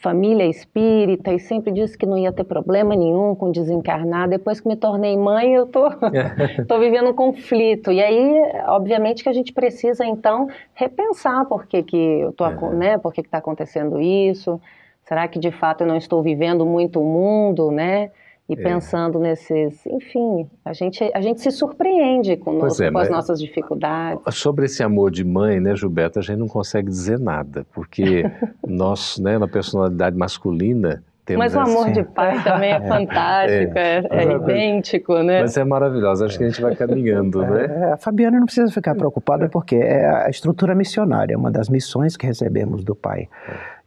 família 0.00 0.46
espírita 0.46 1.32
e 1.32 1.38
sempre 1.38 1.72
disse 1.72 1.96
que 1.96 2.06
não 2.06 2.18
ia 2.18 2.32
ter 2.32 2.44
problema 2.44 2.96
nenhum 2.96 3.34
com 3.34 3.50
desencarnar. 3.50 4.28
Depois 4.28 4.60
que 4.60 4.68
me 4.68 4.76
tornei 4.76 5.16
mãe, 5.16 5.54
eu 5.54 5.66
tô, 5.66 5.90
tô 6.66 6.78
vivendo 6.78 7.10
um 7.10 7.14
conflito. 7.14 7.92
E 7.92 8.02
aí, 8.02 8.42
obviamente 8.68 9.22
que 9.22 9.28
a 9.28 9.34
gente 9.34 9.52
precisa 9.52 10.04
então 10.04 10.48
repensar 10.74 11.44
por 11.44 11.66
que 11.66 11.82
que 11.82 11.96
eu 11.96 12.32
tô, 12.32 12.46
é. 12.46 12.74
né? 12.74 12.98
Por 12.98 13.12
que 13.12 13.22
que 13.22 13.28
está 13.28 13.38
acontecendo 13.38 14.00
isso? 14.00 14.58
Será 15.04 15.28
que 15.28 15.38
de 15.38 15.50
fato 15.50 15.82
eu 15.82 15.86
não 15.86 15.96
estou 15.96 16.22
vivendo 16.22 16.64
muito 16.64 17.00
o 17.00 17.04
mundo, 17.04 17.70
né? 17.70 18.10
E 18.48 18.54
é. 18.54 18.56
pensando 18.56 19.18
nesses, 19.18 19.84
enfim, 19.86 20.48
a 20.64 20.72
gente, 20.72 21.10
a 21.14 21.20
gente 21.20 21.40
se 21.40 21.50
surpreende 21.50 22.34
conosco, 22.38 22.82
é, 22.82 22.90
com 22.90 22.98
as 22.98 23.10
nossas 23.10 23.38
dificuldades. 23.38 24.22
Sobre 24.34 24.64
esse 24.64 24.82
amor 24.82 25.10
de 25.10 25.22
mãe, 25.22 25.60
né, 25.60 25.76
Gilberto, 25.76 26.18
a 26.18 26.22
gente 26.22 26.38
não 26.38 26.48
consegue 26.48 26.88
dizer 26.88 27.18
nada, 27.18 27.66
porque 27.74 28.24
nós, 28.66 29.18
né, 29.18 29.38
na 29.38 29.46
personalidade 29.46 30.16
masculina, 30.16 31.04
temos 31.28 31.44
Mas 31.44 31.54
o 31.54 31.60
amor 31.60 31.92
de 31.92 32.02
pai 32.04 32.40
também 32.42 32.72
é, 32.72 32.76
é 32.76 32.80
fantástico, 32.80 33.78
é, 33.78 34.02
é, 34.10 34.24
é 34.24 34.32
idêntico, 34.32 35.22
né? 35.22 35.42
Mas 35.42 35.58
é 35.58 35.64
maravilhoso, 35.64 36.24
acho 36.24 36.38
que 36.38 36.44
a 36.44 36.48
gente 36.48 36.62
vai 36.62 36.74
caminhando, 36.74 37.42
né? 37.42 37.66
É, 37.66 37.92
a 37.92 37.96
Fabiana 37.98 38.38
não 38.38 38.46
precisa 38.46 38.72
ficar 38.72 38.94
preocupada 38.94 39.46
porque 39.46 39.76
é 39.76 40.06
a 40.24 40.30
estrutura 40.30 40.74
missionária, 40.74 41.36
uma 41.36 41.50
das 41.50 41.68
missões 41.68 42.16
que 42.16 42.26
recebemos 42.26 42.82
do 42.82 42.94
pai. 42.94 43.28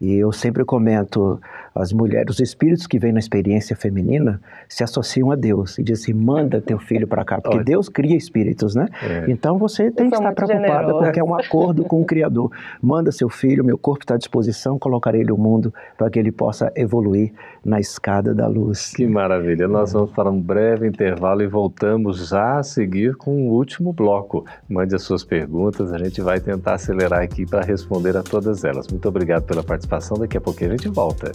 E 0.02 0.16
eu 0.16 0.32
sempre 0.32 0.66
comento, 0.66 1.40
as 1.76 1.94
mulheres, 1.94 2.34
os 2.34 2.40
espíritos 2.40 2.88
que 2.88 2.98
vêm 2.98 3.12
na 3.12 3.20
experiência 3.20 3.76
feminina 3.76 4.42
se 4.68 4.84
associam 4.84 5.30
a 5.30 5.36
Deus 5.36 5.78
e 5.78 5.84
dizem 5.84 6.16
assim, 6.16 6.26
manda 6.26 6.60
teu 6.60 6.80
filho 6.80 7.08
para 7.08 7.24
cá, 7.24 7.40
porque 7.40 7.58
Olha. 7.58 7.64
Deus 7.64 7.88
cria 7.88 8.18
espíritos, 8.18 8.74
né? 8.74 8.88
É. 9.04 9.26
Então 9.30 9.60
você 9.60 9.92
tem 9.92 10.10
que 10.10 10.16
estar 10.16 10.34
preocupada 10.34 10.70
generoso. 10.70 11.04
porque 11.04 11.20
é 11.20 11.24
um 11.24 11.36
acordo 11.36 11.84
com 11.84 12.02
o 12.02 12.06
Criador. 12.06 12.52
Manda 12.82 13.12
seu 13.12 13.30
filho, 13.30 13.64
meu 13.64 13.78
corpo 13.78 14.04
está 14.04 14.16
à 14.16 14.18
disposição, 14.18 14.80
colocarei 14.80 15.22
ele 15.22 15.30
no 15.30 15.38
mundo 15.38 15.72
para 15.96 16.10
que 16.10 16.18
ele 16.18 16.32
possa 16.32 16.72
evoluir 16.76 17.32
na 17.64 17.80
escada 17.80 18.34
da 18.34 18.48
luz. 18.48 18.94
Que 18.96 19.06
maravilha. 19.06 19.68
Nós 19.68 19.94
vamos 19.94 20.10
para 20.10 20.32
um 20.32 20.42
breve 20.42 20.88
intervalo 20.88 21.44
e 21.44 21.48
voltamos 21.48 22.28
já 22.28 22.58
a 22.58 22.64
seguir 22.64 23.16
com 23.16 23.50
o 23.50 23.52
último 23.52 23.94
bloco. 23.94 24.46
Mande 24.68 24.96
as 24.96 25.04
suas 25.04 25.24
perguntas, 25.24 25.94
a 25.94 26.00
gente 26.00 26.22
vai 26.22 26.40
tentar 26.40 26.74
acelerar 26.74 27.22
aqui 27.22 27.46
para 27.46 27.62
responder 27.62 28.18
a 28.18 28.24
todas 28.24 28.64
elas. 28.64 28.88
Muito 28.88 29.08
obrigado 29.08 29.44
pela 29.44 29.62
participação 29.62 29.91
participação. 29.92 30.18
Daqui 30.18 30.38
a 30.38 30.42
pouquinho 30.42 30.72
a 30.72 30.78
gente 30.78 30.88
volta. 30.88 31.32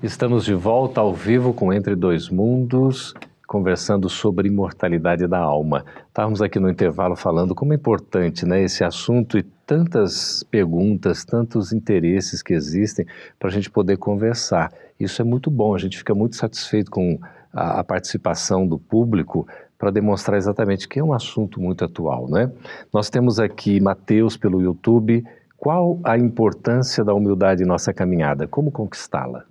Estamos 0.00 0.44
de 0.44 0.54
volta 0.54 1.00
ao 1.00 1.12
vivo 1.12 1.52
com 1.52 1.72
Entre 1.72 1.96
Dois 1.96 2.28
Mundos, 2.28 3.12
conversando 3.48 4.08
sobre 4.08 4.46
imortalidade 4.46 5.26
da 5.26 5.38
alma. 5.38 5.84
Estávamos 6.06 6.40
aqui 6.40 6.60
no 6.60 6.70
intervalo 6.70 7.16
falando 7.16 7.54
como 7.54 7.72
é 7.72 7.76
importante 7.76 8.46
né, 8.46 8.62
esse 8.62 8.84
assunto 8.84 9.36
e 9.36 9.42
tantas 9.42 10.44
perguntas, 10.44 11.24
tantos 11.24 11.72
interesses 11.72 12.42
que 12.42 12.54
existem 12.54 13.04
para 13.38 13.48
a 13.48 13.52
gente 13.52 13.68
poder 13.68 13.96
conversar. 13.96 14.72
Isso 15.00 15.20
é 15.20 15.24
muito 15.24 15.50
bom, 15.50 15.74
a 15.74 15.78
gente 15.78 15.98
fica 15.98 16.14
muito 16.14 16.36
satisfeito 16.36 16.90
com 16.90 17.18
a, 17.52 17.80
a 17.80 17.84
participação 17.84 18.66
do 18.66 18.78
público 18.78 19.48
para 19.78 19.90
demonstrar 19.90 20.36
exatamente 20.36 20.88
que 20.88 20.98
é 20.98 21.04
um 21.04 21.12
assunto 21.12 21.60
muito 21.60 21.84
atual, 21.84 22.28
né? 22.28 22.50
Nós 22.92 23.08
temos 23.08 23.38
aqui 23.38 23.80
Mateus 23.80 24.36
pelo 24.36 24.60
YouTube. 24.60 25.24
Qual 25.56 25.98
a 26.02 26.18
importância 26.18 27.04
da 27.04 27.14
humildade 27.14 27.62
em 27.62 27.66
nossa 27.66 27.94
caminhada? 27.94 28.48
Como 28.48 28.72
conquistá-la? 28.72 29.44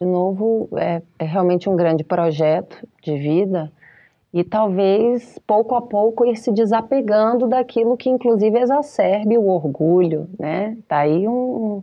De 0.00 0.06
novo, 0.06 0.68
é, 0.76 1.02
é 1.18 1.24
realmente 1.24 1.68
um 1.68 1.76
grande 1.76 2.04
projeto 2.04 2.86
de 3.02 3.18
vida 3.18 3.70
e 4.32 4.44
talvez 4.44 5.38
pouco 5.46 5.74
a 5.74 5.82
pouco 5.82 6.24
ir 6.24 6.36
se 6.36 6.52
desapegando 6.52 7.48
daquilo 7.48 7.96
que 7.96 8.08
inclusive 8.08 8.58
exacerbe 8.58 9.36
o 9.36 9.48
orgulho, 9.48 10.28
né? 10.38 10.76
Tá 10.86 10.98
aí 10.98 11.26
um, 11.26 11.32
um 11.32 11.82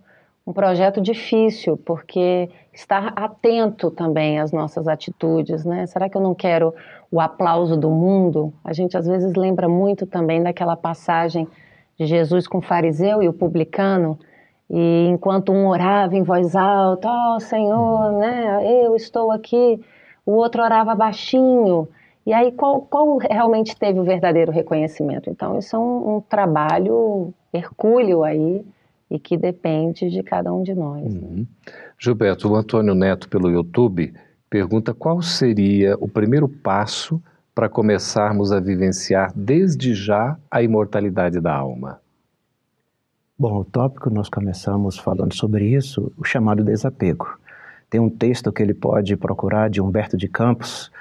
projeto 0.54 1.02
difícil, 1.02 1.78
porque 1.78 2.50
estar 2.74 3.14
atento 3.16 3.92
também 3.92 4.40
às 4.40 4.52
nossas 4.52 4.88
atitudes, 4.88 5.66
né? 5.66 5.86
Será 5.88 6.08
que 6.10 6.16
eu 6.16 6.22
não 6.22 6.34
quero 6.34 6.74
o 7.12 7.20
aplauso 7.20 7.76
do 7.76 7.90
mundo? 7.90 8.54
A 8.64 8.72
gente 8.72 8.98
às 8.98 9.06
vezes 9.06 9.34
lembra 9.36 9.68
muito 9.68 10.06
também 10.06 10.42
daquela 10.42 10.76
passagem 10.76 11.48
de 11.98 12.06
Jesus 12.06 12.48
com 12.48 12.60
o 12.60 12.62
fariseu 12.62 13.24
e 13.24 13.28
o 13.28 13.34
publicano, 13.34 14.18
e 14.70 15.08
enquanto 15.08 15.52
um 15.52 15.68
orava 15.68 16.16
em 16.16 16.24
voz 16.24 16.56
alta, 16.56 17.10
ó 17.10 17.36
oh, 17.36 17.40
Senhor, 17.40 18.12
né, 18.14 18.84
eu 18.84 18.96
estou 18.96 19.32
aqui, 19.32 19.82
o 20.26 20.34
outro 20.34 20.62
orava 20.62 20.94
baixinho, 20.94 21.88
e 22.26 22.34
aí 22.34 22.52
qual, 22.52 22.82
qual 22.82 23.18
realmente 23.18 23.76
teve 23.76 24.00
o 24.00 24.04
verdadeiro 24.04 24.52
reconhecimento? 24.52 25.30
Então 25.30 25.58
isso 25.58 25.76
é 25.76 25.80
um, 25.80 26.18
um 26.18 26.22
trabalho 26.22 27.34
hercúleo 27.54 28.24
aí, 28.24 28.66
e 29.10 29.18
que 29.20 29.38
depende 29.38 30.10
de 30.10 30.22
cada 30.22 30.52
um 30.54 30.64
de 30.64 30.74
nós. 30.74 31.14
Né? 31.14 31.20
Uhum. 31.22 31.36
Né? 31.38 31.46
Gilberto, 31.98 32.50
o 32.50 32.56
Antônio 32.56 32.94
Neto 32.94 33.30
pelo 33.30 33.50
YouTube 33.50 34.14
pergunta 34.50 34.94
qual 34.94 35.22
seria 35.22 35.96
o 36.00 36.08
primeiro 36.08 36.48
passo 36.48 37.22
para 37.54 37.68
começarmos 37.68 38.52
a 38.52 38.60
vivenciar 38.60 39.32
desde 39.36 39.94
já 39.94 40.38
a 40.50 40.62
imortalidade 40.62 41.40
da 41.40 41.54
alma. 41.54 42.00
Bom, 43.38 43.60
o 43.60 43.66
tópico 43.66 44.10
nós 44.10 44.30
começamos 44.30 44.98
falando 44.98 45.34
sobre 45.34 45.66
isso, 45.66 46.12
o 46.18 46.24
chamado 46.24 46.64
desapego. 46.64 47.38
Tem 47.90 48.02
um 48.02 48.10
texto 48.10 48.52
que 48.52 48.62
ele 48.62 48.74
pode 48.74 49.16
procurar 49.16 49.70
de 49.70 49.82
Humberto 49.82 50.18
de 50.18 50.28
Campos, 50.28 50.92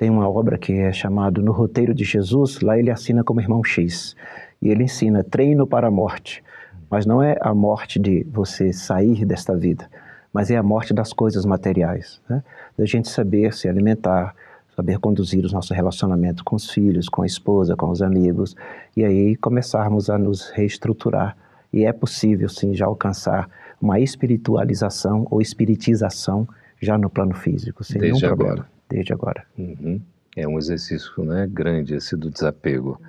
tem 0.00 0.08
uma 0.08 0.26
obra 0.26 0.56
que 0.56 0.72
é 0.72 0.92
chamada 0.92 1.42
No 1.42 1.52
Roteiro 1.52 1.92
de 1.92 2.04
Jesus, 2.04 2.60
lá 2.60 2.78
ele 2.78 2.90
assina 2.90 3.22
como 3.22 3.40
irmão 3.40 3.62
X. 3.62 4.16
E 4.62 4.68
ele 4.68 4.84
ensina 4.84 5.22
treino 5.22 5.66
para 5.66 5.88
a 5.88 5.90
morte. 5.90 6.42
Mas 6.90 7.06
não 7.06 7.22
é 7.22 7.36
a 7.40 7.54
morte 7.54 7.98
de 7.98 8.24
você 8.24 8.72
sair 8.72 9.24
desta 9.24 9.56
vida, 9.56 9.88
mas 10.32 10.50
é 10.50 10.56
a 10.56 10.62
morte 10.62 10.92
das 10.92 11.12
coisas 11.12 11.44
materiais. 11.44 12.20
Né? 12.28 12.42
Da 12.76 12.84
gente 12.84 13.08
saber 13.08 13.54
se 13.54 13.68
alimentar, 13.68 14.34
saber 14.74 14.98
conduzir 14.98 15.44
os 15.44 15.52
nossos 15.52 15.70
relacionamentos 15.70 16.42
com 16.42 16.56
os 16.56 16.70
filhos, 16.70 17.08
com 17.08 17.22
a 17.22 17.26
esposa, 17.26 17.76
com 17.76 17.90
os 17.90 18.02
amigos, 18.02 18.56
e 18.96 19.04
aí 19.04 19.36
começarmos 19.36 20.10
a 20.10 20.18
nos 20.18 20.50
reestruturar. 20.50 21.36
E 21.72 21.84
é 21.84 21.92
possível, 21.92 22.48
sim, 22.48 22.74
já 22.74 22.86
alcançar 22.86 23.48
uma 23.80 24.00
espiritualização 24.00 25.26
ou 25.30 25.40
espiritização 25.40 26.48
já 26.80 26.98
no 26.98 27.08
plano 27.08 27.34
físico, 27.34 27.84
sem 27.84 28.00
Desde 28.00 28.20
nenhum 28.20 28.34
problema. 28.34 28.52
agora. 28.52 28.68
Desde 28.88 29.12
agora. 29.12 29.44
Uhum. 29.56 30.00
É 30.36 30.48
um 30.48 30.58
exercício 30.58 31.24
né, 31.24 31.46
grande 31.50 31.94
esse 31.94 32.16
do 32.16 32.30
desapego. 32.30 33.00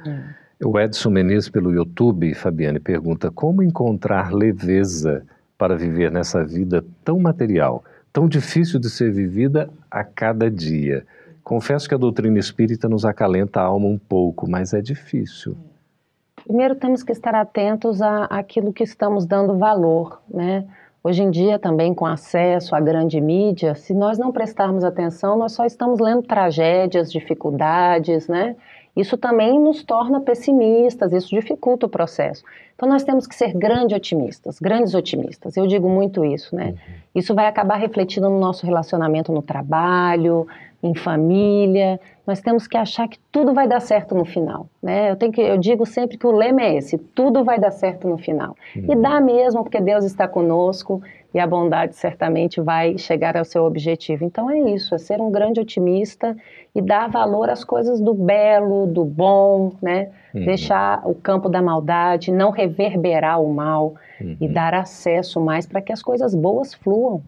O 0.64 0.80
Edson 0.80 1.10
Menezes, 1.10 1.50
pelo 1.50 1.74
YouTube, 1.74 2.36
Fabiane, 2.36 2.80
pergunta 2.80 3.32
como 3.32 3.64
encontrar 3.64 4.32
leveza 4.32 5.26
para 5.58 5.76
viver 5.76 6.12
nessa 6.12 6.44
vida 6.46 6.86
tão 7.04 7.20
material, 7.20 7.84
tão 8.14 8.28
difícil 8.28 8.80
de 8.80 8.88
ser 8.88 9.12
vivida 9.12 9.72
a 9.90 10.04
cada 10.04 10.52
dia. 10.52 11.04
Confesso 11.44 11.90
que 11.90 11.96
a 11.96 11.98
doutrina 11.98 12.38
espírita 12.38 12.88
nos 12.88 13.06
acalenta 13.06 13.60
a 13.60 13.64
alma 13.64 13.88
um 13.88 13.98
pouco, 13.98 14.48
mas 14.48 14.72
é 14.72 14.82
difícil. 14.82 15.58
Primeiro 16.44 16.76
temos 16.76 17.02
que 17.02 17.12
estar 17.12 17.34
atentos 17.34 18.00
àquilo 18.30 18.72
que 18.72 18.84
estamos 18.84 19.26
dando 19.26 19.58
valor, 19.58 20.22
né? 20.32 20.66
Hoje 21.04 21.24
em 21.24 21.32
dia, 21.32 21.58
também 21.58 21.96
com 21.96 22.06
acesso 22.06 22.76
à 22.76 22.80
grande 22.80 23.20
mídia, 23.20 23.74
se 23.74 23.92
nós 23.92 24.20
não 24.20 24.32
prestarmos 24.32 24.84
atenção, 24.84 25.36
nós 25.36 25.54
só 25.54 25.66
estamos 25.66 26.00
lendo 26.00 26.22
tragédias, 26.22 27.12
dificuldades, 27.12 28.28
né? 28.28 28.56
Isso 28.96 29.18
também 29.18 29.60
nos 29.60 29.84
torna 29.84 30.20
pessimistas, 30.20 31.14
isso 31.14 31.30
dificulta 31.30 31.86
o 31.86 31.90
processo. 31.90 32.44
Então 32.76 32.90
nós 32.90 33.04
temos 33.04 33.26
que 33.26 33.36
ser 33.36 33.54
grandes 33.54 33.96
otimistas, 33.96 34.60
grandes 34.60 34.94
otimistas. 34.94 35.56
Eu 35.56 35.68
digo 35.68 35.88
muito 35.88 36.26
isso, 36.26 36.56
né? 36.56 36.76
Isso 37.14 37.34
vai 37.34 37.46
acabar 37.46 37.76
refletindo 37.76 38.30
no 38.30 38.40
nosso 38.40 38.66
relacionamento 38.66 39.32
no 39.32 39.42
trabalho, 39.42 40.48
em 40.84 40.96
família. 40.96 42.00
Nós 42.26 42.42
temos 42.42 42.68
que 42.68 42.78
achar 42.78 43.08
que 43.08 43.20
tudo 43.32 43.54
vai 43.54 43.68
dar 43.68 43.80
certo 43.80 44.16
no 44.16 44.26
final, 44.26 44.68
né? 44.82 45.12
Eu 45.12 45.16
tenho 45.16 45.32
que, 45.32 45.42
eu 45.42 45.58
digo 45.58 45.86
sempre 45.86 46.18
que 46.18 46.26
o 46.26 46.32
lema 46.32 46.62
é 46.62 46.76
esse: 46.78 46.98
tudo 46.98 47.44
vai 47.44 47.60
dar 47.60 47.72
certo 47.72 48.08
no 48.08 48.18
final. 48.18 48.56
E 48.76 48.96
dá 48.96 49.22
mesmo, 49.22 49.64
porque 49.64 49.80
Deus 49.80 50.04
está 50.04 50.28
conosco 50.28 51.02
e 51.34 51.40
a 51.40 51.48
bondade 51.48 51.96
certamente 51.96 52.60
vai 52.60 52.98
chegar 52.98 53.38
ao 53.38 53.46
seu 53.46 53.64
objetivo. 53.64 54.26
Então 54.26 54.50
é 54.50 54.60
isso, 54.72 54.94
é 54.94 54.98
ser 54.98 55.22
um 55.22 55.32
grande 55.32 55.60
otimista 55.60 56.36
e 56.74 56.82
dar 56.82 57.10
valor 57.10 57.50
às 57.50 57.64
coisas 57.64 58.00
do 58.00 58.14
belo, 58.14 58.88
do 58.88 59.04
bom, 59.04 59.74
né? 59.82 60.10
Deixar 60.34 61.02
o 61.06 61.14
campo 61.14 61.50
da 61.50 61.62
maldade, 61.62 62.32
não 62.32 62.52
reverberar 62.52 63.42
o 63.42 63.54
mal 63.54 63.96
e 64.40 64.48
dar 64.48 64.74
acesso 64.74 65.42
mais 65.42 65.66
para 65.66 65.82
que 65.82 65.92
as 65.92 66.02
coisas 66.02 66.34
boas 66.34 66.74
fluam. 66.74 67.22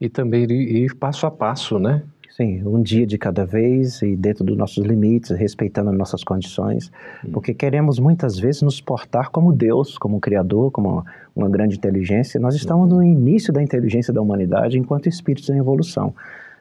E 0.00 0.08
também 0.08 0.44
ir, 0.44 0.94
passo 0.96 1.26
a 1.26 1.30
passo, 1.30 1.78
né? 1.78 2.02
Sim, 2.30 2.62
um 2.64 2.80
dia 2.80 3.04
de 3.04 3.18
cada 3.18 3.44
vez 3.44 4.00
e 4.00 4.14
dentro 4.14 4.44
dos 4.44 4.56
nossos 4.56 4.86
limites, 4.86 5.30
respeitando 5.30 5.90
as 5.90 5.96
nossas 5.96 6.22
condições, 6.22 6.88
porque 7.32 7.52
queremos 7.52 7.98
muitas 7.98 8.38
vezes 8.38 8.62
nos 8.62 8.80
portar 8.80 9.30
como 9.30 9.52
Deus, 9.52 9.98
como 9.98 10.16
um 10.16 10.20
Criador, 10.20 10.70
como 10.70 10.88
uma, 10.88 11.04
uma 11.34 11.48
grande 11.48 11.76
inteligência. 11.76 12.38
Nós 12.38 12.54
estamos 12.54 12.88
no 12.88 13.02
início 13.02 13.52
da 13.52 13.60
inteligência 13.60 14.12
da 14.12 14.22
humanidade 14.22 14.78
enquanto 14.78 15.08
espíritos 15.08 15.50
em 15.50 15.58
evolução. 15.58 16.14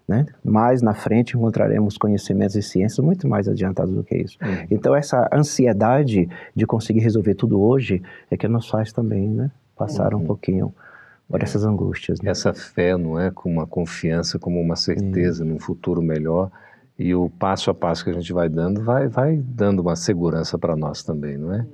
Né? 0.08 0.26
Mais 0.42 0.82
na 0.82 0.94
frente 0.94 1.36
encontraremos 1.36 1.98
conhecimentos 1.98 2.56
e 2.56 2.62
ciências 2.62 3.06
muito 3.06 3.28
mais 3.28 3.48
adiantados 3.48 3.94
do 3.94 4.04
que 4.04 4.16
isso. 4.16 4.38
Então 4.72 4.96
essa 4.96 5.30
ansiedade 5.34 6.30
de 6.56 6.66
conseguir 6.66 7.02
resolver 7.02 7.36
tudo 7.36 7.60
hoje 7.62 8.02
é 8.32 8.38
que 8.38 8.48
nos 8.48 8.70
faz 8.70 8.94
também 8.94 9.28
né, 9.28 9.52
passar 9.76 10.16
um 10.16 10.24
pouquinho 10.24 10.74
por 11.30 11.44
essas 11.44 11.66
angústias. 11.66 12.22
Né? 12.22 12.32
Essa 12.32 12.54
fé, 12.54 12.96
não 12.96 13.20
é? 13.20 13.32
Com 13.32 13.52
uma 13.52 13.68
confiança, 13.68 14.40
como 14.40 14.62
uma 14.62 14.76
certeza 14.76 15.44
num 15.44 15.60
futuro 15.60 16.02
melhor. 16.02 16.50
E 16.98 17.14
o 17.14 17.30
passo 17.30 17.70
a 17.70 17.76
passo 17.76 18.04
que 18.04 18.10
a 18.10 18.14
gente 18.14 18.34
vai 18.34 18.50
dando, 18.50 18.82
vai, 18.82 19.08
vai 19.08 19.38
dando 19.38 19.82
uma 19.82 19.96
segurança 19.96 20.58
para 20.58 20.76
nós 20.76 21.04
também, 21.04 21.38
não 21.38 21.54
é? 21.54 21.66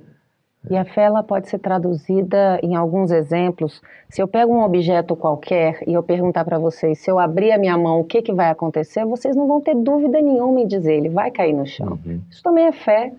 E 0.70 0.76
a 0.76 0.84
fé 0.84 1.02
ela 1.02 1.22
pode 1.22 1.48
ser 1.48 1.58
traduzida 1.58 2.58
em 2.62 2.74
alguns 2.74 3.10
exemplos. 3.10 3.82
Se 4.08 4.22
eu 4.22 4.26
pego 4.26 4.52
um 4.54 4.62
objeto 4.62 5.14
qualquer 5.14 5.78
e 5.86 5.92
eu 5.92 6.02
perguntar 6.02 6.44
para 6.44 6.58
vocês, 6.58 6.98
se 6.98 7.10
eu 7.10 7.18
abrir 7.18 7.52
a 7.52 7.58
minha 7.58 7.76
mão, 7.76 8.00
o 8.00 8.04
que, 8.04 8.22
que 8.22 8.32
vai 8.32 8.48
acontecer? 8.48 9.04
Vocês 9.04 9.36
não 9.36 9.46
vão 9.46 9.60
ter 9.60 9.74
dúvida 9.74 10.20
nenhuma 10.22 10.60
em 10.60 10.66
dizer, 10.66 10.94
ele 10.94 11.10
vai 11.10 11.30
cair 11.30 11.52
no 11.52 11.66
chão. 11.66 11.98
Isso 12.30 12.42
também 12.42 12.66
é 12.66 12.72
fé, 12.72 13.12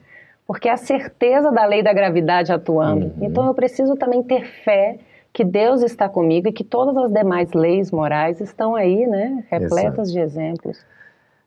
porque 0.48 0.68
é 0.68 0.72
a 0.72 0.78
certeza 0.78 1.52
da 1.52 1.66
lei 1.66 1.84
da 1.84 1.94
gravidade 1.94 2.52
atuando. 2.52 3.14
Então 3.22 3.46
eu 3.46 3.54
preciso 3.54 3.96
também 3.96 4.24
ter 4.24 4.46
fé 4.64 4.98
que 5.32 5.44
Deus 5.44 5.82
está 5.82 6.08
comigo 6.08 6.48
e 6.48 6.54
que 6.54 6.64
todas 6.64 6.96
as 6.96 7.12
demais 7.12 7.52
leis 7.52 7.92
morais 7.92 8.40
estão 8.40 8.74
aí, 8.74 9.06
né, 9.06 9.44
repletas 9.52 10.12
de 10.12 10.18
exemplos. 10.18 10.84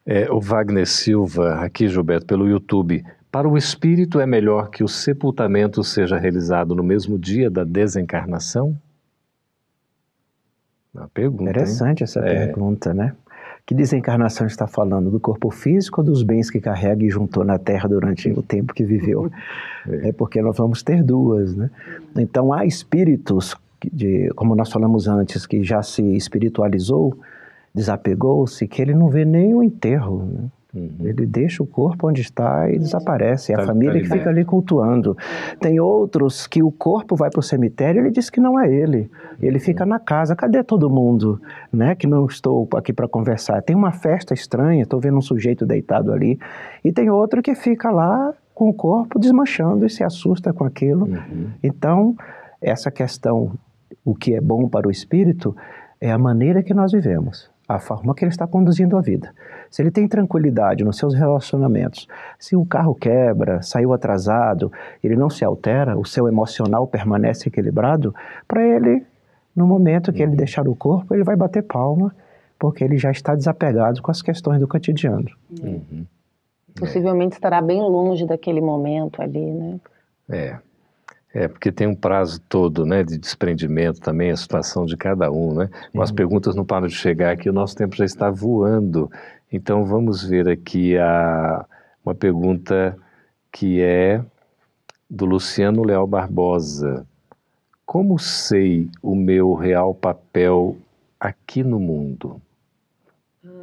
É, 0.07 0.31
o 0.31 0.41
Wagner 0.41 0.87
Silva, 0.87 1.55
aqui, 1.57 1.89
Gilberto, 1.89 2.27
pelo 2.27 2.49
YouTube. 2.49 3.05
Para 3.31 3.49
o 3.49 3.57
espírito 3.59 4.21
é 4.21 4.27
melhor 4.27 4.71
que 4.71 4.83
o 4.83 4.89
sepultamento 4.89 5.85
seja 5.85 6.17
realizado 6.19 6.75
no 6.75 6.83
mesmo 6.83 7.19
dia 7.19 7.51
da 7.51 7.63
desencarnação? 7.63 8.75
Uma 10.95 11.09
pergunta. 11.09 11.43
hein? 11.45 11.51
Interessante 11.51 12.03
essa 12.03 12.21
É. 12.21 12.47
pergunta, 12.47 12.95
né? 12.95 13.15
Que 13.67 13.75
desencarnação 13.75 14.47
está 14.47 14.67
falando? 14.67 15.11
Do 15.11 15.21
corpo 15.21 15.51
físico 15.51 16.01
ou 16.01 16.07
dos 16.07 16.23
bens 16.23 16.51
que 16.51 16.59
carrega 16.59 17.05
e 17.05 17.11
juntou 17.11 17.45
na 17.45 17.59
Terra 17.59 17.87
durante 17.87 18.31
o 18.31 18.43
tempo 18.43 18.73
que 18.73 18.85
viveu? 18.85 19.31
É 20.03 20.13
porque 20.13 20.43
nós 20.43 20.57
vamos 20.57 20.83
ter 20.83 21.03
duas, 21.03 21.55
né? 21.55 21.71
Então 22.17 22.53
há 22.53 22.67
espíritos, 22.67 23.55
de, 23.91 24.29
como 24.35 24.55
nós 24.55 24.71
falamos 24.71 25.07
antes, 25.09 25.47
que 25.47 25.63
já 25.63 25.83
se 25.83 26.03
espiritualizou, 26.15 27.17
desapegou-se, 27.75 28.67
que 28.69 28.83
ele 28.83 28.95
não 28.95 29.09
vê 29.09 29.25
nem 29.25 29.55
o 29.55 29.63
enterro, 29.63 30.25
né? 30.27 30.45
Ele 31.01 31.27
deixa 31.27 31.63
o 31.63 31.67
corpo 31.67 32.09
onde 32.09 32.21
está 32.21 32.71
e 32.71 32.79
desaparece. 32.79 33.53
É 33.53 33.57
Tá- 33.57 33.63
a 33.63 33.67
família 33.67 33.95
tá 33.95 34.01
que 34.01 34.09
fica 34.09 34.31
ali 34.31 34.45
cultuando. 34.45 35.17
Tem 35.61 35.81
outros 35.81 36.47
que 36.47 36.63
o 36.63 36.71
corpo 36.71 37.17
vai 37.17 37.31
para 37.31 37.41
o 37.41 37.43
cemitério 37.43 38.01
e 38.01 38.03
ele 38.05 38.11
diz 38.11 38.31
que 38.31 38.41
não 38.41 38.59
é 38.59 38.73
ele. 38.73 39.11
Ele 39.41 39.59
fica 39.59 39.85
na 39.87 39.99
casa. 39.99 40.35
Cadê 40.37 40.63
todo 40.63 40.89
mundo? 40.91 41.41
Né? 41.73 41.95
Que 41.95 42.07
não 42.07 42.27
estou 42.27 42.69
aqui 42.75 42.93
para 42.93 43.09
conversar. 43.09 43.63
Tem 43.63 43.75
uma 43.77 43.93
festa 43.93 44.35
estranha, 44.35 44.83
estou 44.83 45.01
vendo 45.01 45.19
um 45.19 45.23
sujeito 45.23 45.65
deitado 45.67 46.13
ali. 46.13 46.39
E 46.85 46.93
tem 46.93 47.11
outro 47.11 47.43
que 47.43 47.55
fica 47.55 47.91
lá 47.91 48.33
com 48.55 48.69
o 48.69 48.75
corpo 48.75 49.19
desmanchando 49.19 49.87
e 49.87 49.91
se 49.91 50.03
assusta 50.03 50.53
com 50.53 50.65
aquilo. 50.65 51.09
Então, 51.63 52.17
essa 52.61 52.91
questão, 52.91 53.53
o 54.05 54.15
que 54.15 54.35
é 54.35 54.41
bom 54.41 54.69
para 54.69 54.89
o 54.89 54.91
espírito, 54.91 55.55
é 56.01 56.11
a 56.11 56.19
maneira 56.19 56.63
que 56.63 56.75
nós 56.75 56.93
vivemos, 56.93 57.49
a 57.69 57.79
forma 57.79 58.15
que 58.15 58.25
ele 58.25 58.31
está 58.31 58.47
conduzindo 58.47 58.97
a 58.97 59.01
vida. 59.03 59.35
Se 59.71 59.83
ele 59.83 59.91
tem 59.91 60.09
tranquilidade 60.09 60.83
nos 60.83 60.97
seus 60.97 61.15
relacionamentos, 61.15 62.09
se 62.39 62.57
o 62.57 62.65
carro 62.65 62.95
quebra, 62.95 63.61
saiu 63.61 63.93
atrasado, 63.93 64.73
ele 65.05 65.15
não 65.15 65.29
se 65.29 65.45
altera, 65.45 65.99
o 65.99 66.05
seu 66.05 66.27
emocional 66.27 66.87
permanece 66.87 67.49
equilibrado, 67.49 68.15
para 68.47 68.67
ele, 68.67 69.05
no 69.55 69.67
momento 69.67 70.13
que 70.13 70.23
ele 70.23 70.35
deixar 70.35 70.67
o 70.67 70.75
corpo, 70.75 71.15
ele 71.15 71.25
vai 71.25 71.37
bater 71.37 71.63
palma, 71.63 72.15
porque 72.59 72.83
ele 72.83 72.97
já 72.97 73.11
está 73.11 73.35
desapegado 73.35 74.01
com 74.01 74.11
as 74.11 74.23
questões 74.23 74.59
do 74.59 74.67
cotidiano. 74.67 75.29
Possivelmente 76.75 77.35
estará 77.35 77.61
bem 77.61 77.81
longe 77.81 78.27
daquele 78.27 78.63
momento 78.63 79.21
ali, 79.21 79.53
né? 79.53 79.81
É. 80.31 80.59
É, 81.33 81.47
porque 81.47 81.71
tem 81.71 81.87
um 81.87 81.95
prazo 81.95 82.41
todo, 82.49 82.87
né, 82.87 83.03
de 83.03 83.19
desprendimento 83.19 84.01
também, 84.01 84.31
a 84.31 84.37
situação 84.37 84.87
de 84.87 84.97
cada 84.97 85.31
um, 85.31 85.55
né? 85.55 85.69
As 86.01 86.11
perguntas 86.11 86.55
não 86.55 86.65
param 86.65 86.87
de 86.87 86.95
chegar 86.95 87.33
aqui, 87.33 87.51
o 87.51 87.53
nosso 87.53 87.77
tempo 87.77 87.95
já 87.95 88.05
está 88.05 88.31
voando. 88.31 89.11
Então 89.53 89.85
vamos 89.85 90.25
ver 90.25 90.49
aqui 90.49 90.97
a, 90.97 91.67
uma 92.05 92.15
pergunta 92.15 92.97
que 93.53 93.83
é 93.83 94.25
do 95.09 95.27
Luciano 95.27 95.85
Leal 95.85 96.07
Barbosa. 96.07 97.07
Como 97.85 98.19
sei 98.19 98.91
o 99.03 99.15
meu 99.15 99.55
real 99.55 99.95
papel 99.95 100.77
aqui 101.19 101.63
no 101.63 101.79
mundo? 101.79 102.41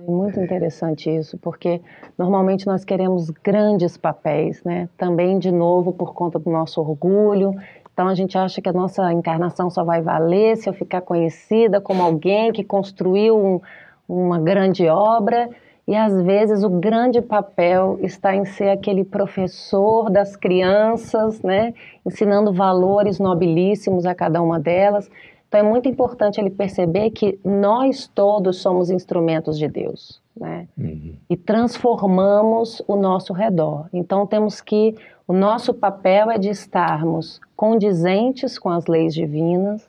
É 0.07 0.11
muito 0.11 0.39
interessante 0.39 1.09
isso, 1.09 1.35
porque 1.39 1.81
normalmente 2.15 2.67
nós 2.67 2.85
queremos 2.85 3.31
grandes 3.31 3.97
papéis, 3.97 4.63
né? 4.63 4.87
Também, 4.97 5.39
de 5.39 5.51
novo, 5.51 5.91
por 5.91 6.13
conta 6.13 6.37
do 6.37 6.49
nosso 6.51 6.79
orgulho. 6.79 7.55
Então, 7.91 8.07
a 8.07 8.13
gente 8.13 8.37
acha 8.37 8.61
que 8.61 8.69
a 8.69 8.73
nossa 8.73 9.11
encarnação 9.11 9.67
só 9.69 9.83
vai 9.83 10.01
valer 10.01 10.57
se 10.57 10.69
eu 10.69 10.73
ficar 10.73 11.01
conhecida 11.01 11.81
como 11.81 12.03
alguém 12.03 12.51
que 12.51 12.63
construiu 12.63 13.35
um- 13.37 13.61
uma 14.07 14.37
grande 14.37 14.87
obra. 14.87 15.49
E 15.87 15.95
às 15.95 16.21
vezes 16.21 16.63
o 16.63 16.69
grande 16.69 17.21
papel 17.21 17.97
está 18.01 18.35
em 18.35 18.45
ser 18.45 18.69
aquele 18.69 19.03
professor 19.03 20.09
das 20.11 20.35
crianças, 20.35 21.41
né, 21.41 21.73
ensinando 22.05 22.51
valores 22.53 23.17
nobilíssimos 23.19 24.05
a 24.05 24.13
cada 24.13 24.41
uma 24.41 24.59
delas. 24.59 25.09
Então 25.55 25.65
é 25.65 25.69
muito 25.69 25.87
importante 25.87 26.37
ele 26.37 26.49
perceber 26.49 27.11
que 27.11 27.39
nós 27.41 28.11
todos 28.13 28.57
somos 28.57 28.89
instrumentos 28.89 29.57
de 29.57 29.69
Deus, 29.69 30.21
né? 30.35 30.67
Uhum. 30.77 31.15
E 31.29 31.37
transformamos 31.37 32.83
o 32.85 32.97
nosso 32.97 33.31
redor. 33.31 33.87
Então 33.93 34.27
temos 34.27 34.59
que 34.59 34.95
o 35.25 35.31
nosso 35.31 35.73
papel 35.73 36.29
é 36.29 36.37
de 36.37 36.49
estarmos 36.49 37.39
condizentes 37.55 38.59
com 38.59 38.67
as 38.67 38.85
leis 38.85 39.13
divinas 39.13 39.87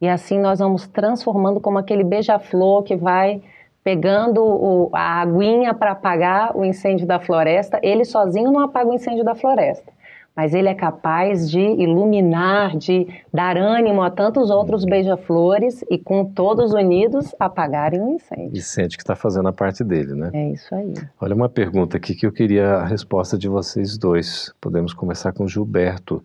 e 0.00 0.06
assim 0.06 0.38
nós 0.38 0.60
vamos 0.60 0.86
transformando 0.86 1.58
como 1.58 1.76
aquele 1.76 2.04
beija-flor 2.04 2.84
que 2.84 2.94
vai 2.94 3.42
pegando 3.82 4.44
o, 4.44 4.90
a 4.92 5.22
aguinha 5.22 5.74
para 5.74 5.90
apagar 5.90 6.56
o 6.56 6.64
incêndio 6.64 7.04
da 7.04 7.18
floresta. 7.18 7.80
Ele 7.82 8.04
sozinho 8.04 8.52
não 8.52 8.60
apaga 8.60 8.88
o 8.88 8.94
incêndio 8.94 9.24
da 9.24 9.34
floresta, 9.34 9.92
mas 10.36 10.54
ele 10.54 10.68
é 10.68 10.74
capaz 10.74 11.50
de 11.50 11.60
iluminar, 11.60 12.76
de 12.76 13.06
dar 13.32 13.56
ânimo 13.56 14.02
a 14.02 14.10
tantos 14.10 14.50
outros 14.50 14.84
beija-flores 14.84 15.84
e 15.90 15.98
com 15.98 16.24
todos 16.24 16.72
unidos 16.72 17.34
apagarem 17.38 18.00
o 18.00 18.08
incêndio. 18.14 18.52
E 18.54 18.60
sente 18.62 18.96
que 18.96 19.02
está 19.02 19.16
fazendo 19.16 19.48
a 19.48 19.52
parte 19.52 19.84
dele, 19.84 20.14
né? 20.14 20.30
É 20.32 20.52
isso 20.52 20.74
aí. 20.74 20.94
Olha 21.20 21.34
uma 21.34 21.48
pergunta 21.48 21.96
aqui 21.96 22.14
que 22.14 22.26
eu 22.26 22.32
queria 22.32 22.76
a 22.76 22.86
resposta 22.86 23.36
de 23.36 23.48
vocês 23.48 23.98
dois. 23.98 24.52
Podemos 24.60 24.94
começar 24.94 25.32
com 25.32 25.46
Gilberto 25.46 26.22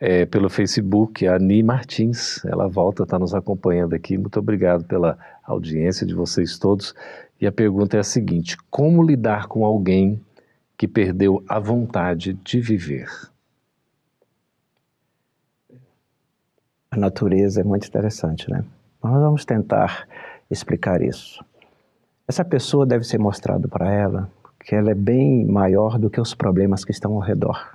é, 0.00 0.26
pelo 0.26 0.50
Facebook, 0.50 1.24
a 1.26 1.36
Ani 1.36 1.62
Martins. 1.62 2.44
Ela 2.44 2.66
volta, 2.66 3.04
está 3.04 3.18
nos 3.18 3.34
acompanhando 3.34 3.94
aqui. 3.94 4.18
Muito 4.18 4.40
obrigado 4.40 4.84
pela 4.84 5.16
audiência 5.44 6.04
de 6.04 6.14
vocês 6.14 6.58
todos. 6.58 6.94
E 7.40 7.46
a 7.46 7.52
pergunta 7.52 7.96
é 7.96 8.00
a 8.00 8.04
seguinte: 8.04 8.56
como 8.68 9.02
lidar 9.04 9.46
com 9.46 9.64
alguém 9.64 10.20
que 10.76 10.88
perdeu 10.88 11.44
a 11.48 11.60
vontade 11.60 12.32
de 12.42 12.60
viver? 12.60 13.06
A 16.92 16.96
natureza 16.96 17.60
é 17.60 17.64
muito 17.64 17.88
interessante, 17.88 18.48
né? 18.48 18.64
Nós 19.02 19.20
vamos 19.20 19.44
tentar 19.44 20.06
explicar 20.48 21.02
isso. 21.02 21.44
Essa 22.28 22.44
pessoa 22.44 22.86
deve 22.86 23.02
ser 23.02 23.18
mostrado 23.18 23.68
para 23.68 23.90
ela 23.90 24.30
que 24.64 24.76
ela 24.76 24.92
é 24.92 24.94
bem 24.94 25.44
maior 25.44 25.98
do 25.98 26.08
que 26.08 26.20
os 26.20 26.34
problemas 26.34 26.84
que 26.84 26.92
estão 26.92 27.14
ao 27.14 27.18
redor 27.18 27.72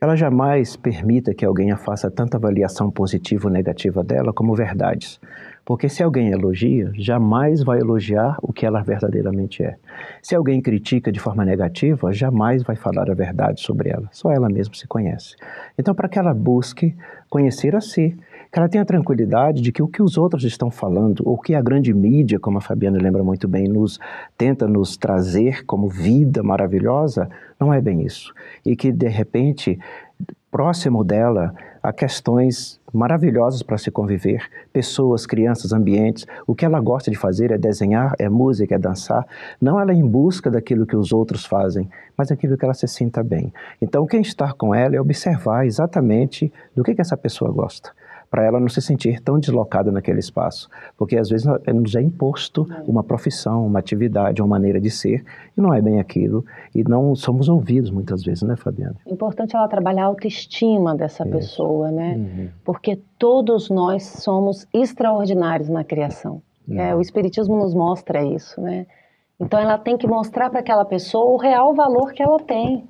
ela 0.00 0.16
jamais 0.16 0.76
permita 0.76 1.34
que 1.34 1.44
alguém 1.44 1.76
faça 1.76 2.10
tanta 2.10 2.38
avaliação 2.38 2.90
positiva 2.90 3.48
ou 3.48 3.52
negativa 3.52 4.02
dela 4.02 4.32
como 4.32 4.54
verdades. 4.54 5.20
Porque 5.70 5.88
se 5.88 6.02
alguém 6.02 6.32
elogia, 6.32 6.90
jamais 6.96 7.62
vai 7.62 7.78
elogiar 7.78 8.36
o 8.42 8.52
que 8.52 8.66
ela 8.66 8.82
verdadeiramente 8.82 9.62
é. 9.62 9.76
Se 10.20 10.34
alguém 10.34 10.60
critica 10.60 11.12
de 11.12 11.20
forma 11.20 11.44
negativa, 11.44 12.12
jamais 12.12 12.64
vai 12.64 12.74
falar 12.74 13.08
a 13.08 13.14
verdade 13.14 13.60
sobre 13.60 13.88
ela. 13.88 14.08
Só 14.10 14.32
ela 14.32 14.48
mesma 14.48 14.74
se 14.74 14.88
conhece. 14.88 15.36
Então, 15.78 15.94
para 15.94 16.08
que 16.08 16.18
ela 16.18 16.34
busque 16.34 16.96
conhecer 17.28 17.76
a 17.76 17.80
si, 17.80 18.18
que 18.52 18.58
ela 18.58 18.68
tenha 18.68 18.84
tranquilidade 18.84 19.62
de 19.62 19.70
que 19.70 19.80
o 19.80 19.86
que 19.86 20.02
os 20.02 20.18
outros 20.18 20.42
estão 20.42 20.72
falando, 20.72 21.22
ou 21.24 21.38
que 21.38 21.54
a 21.54 21.62
grande 21.62 21.94
mídia, 21.94 22.40
como 22.40 22.58
a 22.58 22.60
Fabiana 22.60 22.98
lembra 23.00 23.22
muito 23.22 23.46
bem, 23.46 23.68
nos 23.68 24.00
tenta 24.36 24.66
nos 24.66 24.96
trazer 24.96 25.64
como 25.66 25.88
vida 25.88 26.42
maravilhosa, 26.42 27.30
não 27.60 27.72
é 27.72 27.80
bem 27.80 28.04
isso. 28.04 28.34
E 28.66 28.74
que, 28.74 28.90
de 28.90 29.06
repente, 29.06 29.78
próximo 30.50 31.04
dela 31.04 31.54
há 31.82 31.92
questões 31.92 32.80
maravilhosas 32.92 33.62
para 33.62 33.78
se 33.78 33.90
conviver, 33.90 34.42
pessoas, 34.72 35.26
crianças, 35.26 35.72
ambientes. 35.72 36.26
O 36.46 36.54
que 36.54 36.64
ela 36.64 36.80
gosta 36.80 37.10
de 37.10 37.16
fazer 37.16 37.50
é 37.50 37.58
desenhar, 37.58 38.14
é 38.18 38.28
música, 38.28 38.74
é 38.74 38.78
dançar. 38.78 39.26
Não 39.60 39.80
ela 39.80 39.92
em 39.92 40.06
busca 40.06 40.50
daquilo 40.50 40.86
que 40.86 40.96
os 40.96 41.12
outros 41.12 41.44
fazem, 41.44 41.88
mas 42.16 42.30
aquilo 42.30 42.56
que 42.56 42.64
ela 42.64 42.74
se 42.74 42.86
sinta 42.88 43.22
bem. 43.22 43.52
Então, 43.80 44.06
quem 44.06 44.20
está 44.20 44.52
com 44.52 44.74
ela 44.74 44.96
é 44.96 45.00
observar 45.00 45.66
exatamente 45.66 46.52
do 46.74 46.82
que, 46.82 46.94
que 46.94 47.00
essa 47.00 47.16
pessoa 47.16 47.50
gosta 47.50 47.92
para 48.30 48.44
ela 48.44 48.60
não 48.60 48.68
se 48.68 48.80
sentir 48.80 49.20
tão 49.20 49.40
deslocada 49.40 49.90
naquele 49.90 50.20
espaço. 50.20 50.68
Porque 50.96 51.16
às 51.16 51.28
vezes 51.28 51.46
nos 51.74 51.96
é 51.96 52.00
imposto 52.00 52.66
uma 52.86 53.02
profissão, 53.02 53.66
uma 53.66 53.80
atividade, 53.80 54.40
uma 54.40 54.48
maneira 54.48 54.80
de 54.80 54.88
ser, 54.88 55.24
e 55.56 55.60
não 55.60 55.74
é 55.74 55.82
bem 55.82 55.98
aquilo, 55.98 56.44
e 56.74 56.84
não 56.84 57.14
somos 57.16 57.48
ouvidos 57.48 57.90
muitas 57.90 58.22
vezes, 58.22 58.42
né, 58.42 58.54
Fabiana? 58.56 58.94
É 59.04 59.12
importante 59.12 59.56
ela 59.56 59.66
trabalhar 59.66 60.04
a 60.04 60.06
autoestima 60.06 60.94
dessa 60.94 61.24
Isso. 61.24 61.32
pessoa, 61.32 61.90
né? 61.90 62.14
Uhum. 62.16 62.48
Porque 62.64 63.00
todos 63.18 63.68
nós 63.68 64.04
somos 64.04 64.66
extraordinários 64.72 65.68
na 65.68 65.82
criação. 65.82 66.40
É, 66.70 66.94
o 66.94 67.00
Espiritismo 67.00 67.56
nos 67.56 67.74
mostra 67.74 68.22
isso, 68.22 68.60
né? 68.60 68.86
Então 69.40 69.58
ela 69.58 69.76
tem 69.78 69.96
que 69.96 70.06
mostrar 70.06 70.50
para 70.50 70.60
aquela 70.60 70.84
pessoa 70.84 71.32
o 71.32 71.36
real 71.36 71.74
valor 71.74 72.12
que 72.12 72.22
ela 72.22 72.38
tem. 72.38 72.86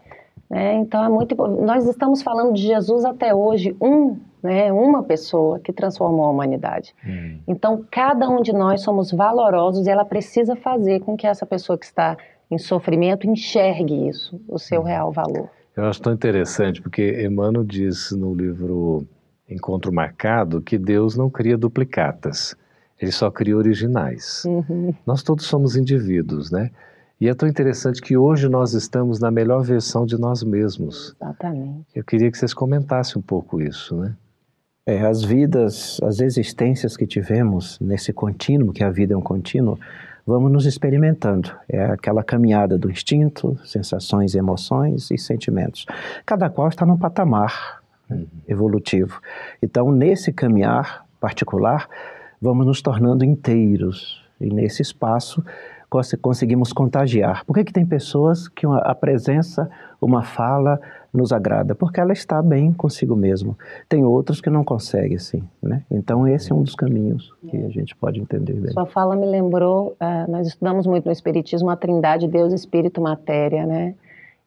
Né? 0.50 0.74
Então 0.74 1.04
é 1.04 1.08
muito 1.08 1.36
nós 1.36 1.86
estamos 1.86 2.22
falando 2.22 2.52
de 2.54 2.62
Jesus 2.62 3.04
até 3.04 3.34
hoje, 3.34 3.76
um 3.80 4.18
né, 4.42 4.72
uma 4.72 5.02
pessoa 5.02 5.60
que 5.60 5.72
transformou 5.72 6.26
a 6.26 6.30
humanidade. 6.30 6.94
Hum. 7.06 7.38
Então, 7.46 7.84
cada 7.90 8.28
um 8.28 8.40
de 8.40 8.52
nós 8.52 8.82
somos 8.82 9.12
valorosos 9.12 9.86
e 9.86 9.90
ela 9.90 10.04
precisa 10.04 10.56
fazer 10.56 11.00
com 11.00 11.16
que 11.16 11.26
essa 11.26 11.44
pessoa 11.44 11.78
que 11.78 11.84
está 11.84 12.16
em 12.50 12.58
sofrimento 12.58 13.26
enxergue 13.26 14.08
isso, 14.08 14.40
o 14.48 14.58
seu 14.58 14.80
hum. 14.80 14.84
real 14.84 15.12
valor. 15.12 15.50
Eu 15.76 15.84
acho 15.84 16.02
tão 16.02 16.12
interessante, 16.12 16.82
porque 16.82 17.22
Emmanuel 17.24 17.64
diz 17.64 18.10
no 18.12 18.34
livro 18.34 19.06
Encontro 19.48 19.92
Marcado 19.92 20.60
que 20.60 20.76
Deus 20.76 21.16
não 21.16 21.30
cria 21.30 21.56
duplicatas, 21.56 22.56
ele 23.00 23.12
só 23.12 23.30
cria 23.30 23.56
originais. 23.56 24.44
Uhum. 24.44 24.92
Nós 25.06 25.22
todos 25.22 25.46
somos 25.46 25.76
indivíduos, 25.76 26.50
né? 26.50 26.70
E 27.20 27.28
é 27.28 27.34
tão 27.34 27.46
interessante 27.46 28.00
que 28.00 28.16
hoje 28.16 28.48
nós 28.48 28.72
estamos 28.72 29.20
na 29.20 29.30
melhor 29.30 29.62
versão 29.62 30.06
de 30.06 30.18
nós 30.18 30.42
mesmos. 30.42 31.14
Exatamente. 31.20 31.86
Eu 31.94 32.02
queria 32.02 32.30
que 32.30 32.38
vocês 32.38 32.54
comentassem 32.54 33.18
um 33.18 33.22
pouco 33.22 33.60
isso, 33.60 33.94
né? 33.94 34.16
É, 34.86 35.02
as 35.04 35.22
vidas, 35.22 36.00
as 36.02 36.20
existências 36.20 36.96
que 36.96 37.06
tivemos 37.06 37.78
nesse 37.78 38.12
contínuo, 38.12 38.72
que 38.72 38.82
a 38.82 38.90
vida 38.90 39.12
é 39.12 39.16
um 39.16 39.20
contínuo, 39.20 39.78
vamos 40.26 40.50
nos 40.50 40.64
experimentando. 40.64 41.52
É 41.68 41.84
aquela 41.84 42.24
caminhada 42.24 42.78
do 42.78 42.90
instinto, 42.90 43.58
sensações, 43.66 44.34
emoções 44.34 45.10
e 45.10 45.18
sentimentos. 45.18 45.84
Cada 46.24 46.48
qual 46.48 46.68
está 46.68 46.86
num 46.86 46.96
patamar 46.96 47.82
uhum. 48.08 48.26
evolutivo. 48.48 49.20
Então, 49.62 49.92
nesse 49.92 50.32
caminhar 50.32 51.04
particular, 51.20 51.86
vamos 52.40 52.66
nos 52.66 52.80
tornando 52.80 53.24
inteiros. 53.24 54.24
E 54.40 54.48
nesse 54.48 54.80
espaço, 54.80 55.44
conseguimos 56.20 56.72
contagiar. 56.72 57.44
Por 57.44 57.54
que, 57.54 57.64
que 57.64 57.72
tem 57.72 57.84
pessoas 57.84 58.48
que 58.48 58.64
a 58.66 58.94
presença, 58.94 59.68
uma 60.00 60.22
fala, 60.22 60.80
nos 61.12 61.32
agrada? 61.32 61.74
Porque 61.74 62.00
ela 62.00 62.12
está 62.12 62.40
bem 62.40 62.72
consigo 62.72 63.16
mesmo. 63.16 63.58
Tem 63.88 64.04
outros 64.04 64.40
que 64.40 64.48
não 64.48 64.62
conseguem 64.62 65.16
assim, 65.16 65.42
né? 65.62 65.82
Então 65.90 66.26
esse 66.28 66.52
é 66.52 66.54
um 66.54 66.62
dos 66.62 66.74
caminhos 66.74 67.34
que 67.48 67.56
a 67.56 67.68
gente 67.68 67.96
pode 67.96 68.20
entender 68.20 68.54
bem. 68.54 68.72
Sua 68.72 68.86
fala 68.86 69.16
me 69.16 69.26
lembrou, 69.26 69.96
uh, 70.00 70.30
nós 70.30 70.46
estudamos 70.46 70.86
muito 70.86 71.06
no 71.06 71.12
Espiritismo 71.12 71.68
a 71.70 71.76
trindade 71.76 72.28
Deus, 72.28 72.52
Espírito, 72.52 73.00
Matéria, 73.00 73.66
né? 73.66 73.94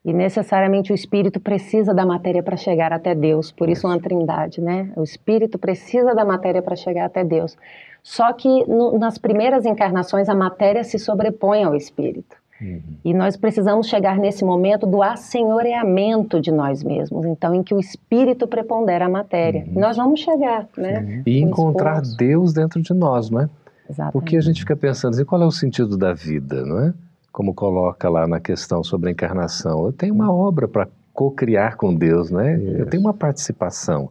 E 0.05 0.11
necessariamente 0.11 0.91
o 0.91 0.95
espírito 0.95 1.39
precisa 1.39 1.93
da 1.93 2.05
matéria 2.05 2.43
para 2.43 2.57
chegar 2.57 2.91
até 2.91 3.15
Deus, 3.15 3.53
por 3.53 3.69
isso 3.69 3.87
uma 3.87 3.97
trindade, 3.97 4.59
né? 4.59 4.91
O 4.97 5.03
espírito 5.03 5.57
precisa 5.57 6.13
da 6.13 6.25
matéria 6.25 6.61
para 6.61 6.75
chegar 6.75 7.05
até 7.05 7.23
Deus. 7.23 7.57
Só 8.03 8.33
que 8.33 8.65
no, 8.67 8.99
nas 8.99 9.17
primeiras 9.17 9.65
encarnações 9.65 10.27
a 10.27 10.35
matéria 10.35 10.83
se 10.83 10.99
sobrepõe 10.99 11.63
ao 11.63 11.73
espírito. 11.73 12.35
Uhum. 12.61 12.81
E 13.03 13.13
nós 13.13 13.35
precisamos 13.35 13.87
chegar 13.87 14.17
nesse 14.17 14.43
momento 14.45 14.85
do 14.85 15.01
assenhoreamento 15.01 16.39
de 16.39 16.51
nós 16.51 16.83
mesmos, 16.83 17.25
então, 17.25 17.55
em 17.55 17.63
que 17.63 17.73
o 17.73 17.79
espírito 17.79 18.47
prepondera 18.47 19.05
a 19.05 19.09
matéria. 19.09 19.65
Uhum. 19.67 19.79
Nós 19.79 19.97
vamos 19.97 20.19
chegar, 20.19 20.67
né? 20.77 21.23
E 21.25 21.39
encontrar 21.39 22.01
esforço. 22.01 22.17
Deus 22.17 22.53
dentro 22.53 22.81
de 22.81 22.93
nós, 22.93 23.29
não 23.29 23.41
é? 23.41 23.49
Exatamente. 23.89 24.13
Porque 24.13 24.37
a 24.37 24.41
gente 24.41 24.59
fica 24.59 24.75
pensando, 24.75 25.19
e 25.19 25.25
qual 25.25 25.41
é 25.41 25.45
o 25.45 25.51
sentido 25.51 25.97
da 25.97 26.13
vida, 26.13 26.65
não 26.65 26.79
é? 26.79 26.93
Como 27.31 27.53
coloca 27.53 28.09
lá 28.09 28.27
na 28.27 28.39
questão 28.39 28.83
sobre 28.83 29.09
a 29.09 29.11
encarnação. 29.11 29.85
Eu 29.85 29.93
tenho 29.93 30.13
uma 30.13 30.31
obra 30.31 30.67
para 30.67 30.87
co-criar 31.13 31.77
com 31.77 31.93
Deus, 31.93 32.29
não 32.29 32.39
é? 32.39 32.55
Eu 32.55 32.85
tenho 32.85 33.01
uma 33.01 33.13
participação, 33.13 34.09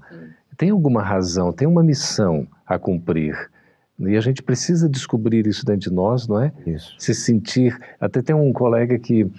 tem 0.57 0.71
alguma 0.71 1.03
razão, 1.03 1.53
tem 1.53 1.67
uma 1.67 1.83
missão 1.83 2.47
a 2.67 2.79
cumprir. 2.79 3.51
E 4.09 4.17
a 4.17 4.21
gente 4.21 4.43
precisa 4.43 4.89
descobrir 4.89 5.47
isso 5.47 5.65
dentro 5.65 5.91
de 5.91 5.95
nós, 5.95 6.27
não 6.27 6.41
é? 6.41 6.53
Isso. 6.67 6.95
Se 6.99 7.15
sentir. 7.15 7.79
Até 8.01 8.23
tem 8.23 8.35
um 8.35 8.53
colega 8.53 8.99
que 8.99 9.31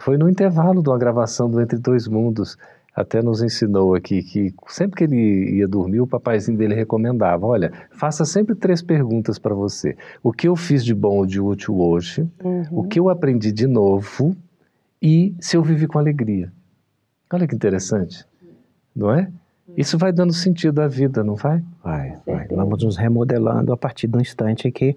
foi 0.00 0.16
no 0.16 0.28
intervalo 0.28 0.82
de 0.82 0.88
uma 0.88 0.98
gravação 0.98 1.50
do 1.50 1.60
Entre 1.60 1.78
Dois 1.78 2.08
Mundos, 2.08 2.56
até 2.94 3.22
nos 3.22 3.42
ensinou 3.42 3.94
aqui 3.94 4.22
que 4.22 4.54
sempre 4.68 4.96
que 4.96 5.04
ele 5.04 5.56
ia 5.56 5.66
dormir, 5.66 6.00
o 6.00 6.06
papaizinho 6.06 6.58
dele 6.58 6.74
recomendava: 6.74 7.46
olha, 7.46 7.72
faça 7.90 8.24
sempre 8.24 8.54
três 8.54 8.82
perguntas 8.82 9.38
para 9.38 9.54
você. 9.54 9.96
O 10.22 10.32
que 10.32 10.46
eu 10.46 10.54
fiz 10.54 10.84
de 10.84 10.94
bom 10.94 11.16
ou 11.16 11.26
de 11.26 11.40
útil 11.40 11.80
hoje? 11.80 12.28
Uhum. 12.44 12.64
O 12.70 12.84
que 12.84 13.00
eu 13.00 13.08
aprendi 13.08 13.50
de 13.50 13.66
novo? 13.66 14.36
E 15.00 15.34
se 15.40 15.56
eu 15.56 15.62
vivi 15.62 15.86
com 15.86 15.98
alegria? 15.98 16.52
Olha 17.32 17.46
que 17.46 17.54
interessante, 17.54 18.26
não 18.94 19.10
é? 19.10 19.30
Isso 19.76 19.96
vai 19.96 20.12
dando 20.12 20.32
sentido 20.32 20.80
à 20.80 20.88
vida, 20.88 21.22
não 21.22 21.34
vai? 21.34 21.62
Vai, 21.82 22.18
vai. 22.26 22.46
Vamos 22.48 22.82
nos 22.82 22.96
remodelando 22.96 23.72
a 23.72 23.76
partir 23.76 24.06
do 24.06 24.20
instante 24.20 24.70
que 24.70 24.96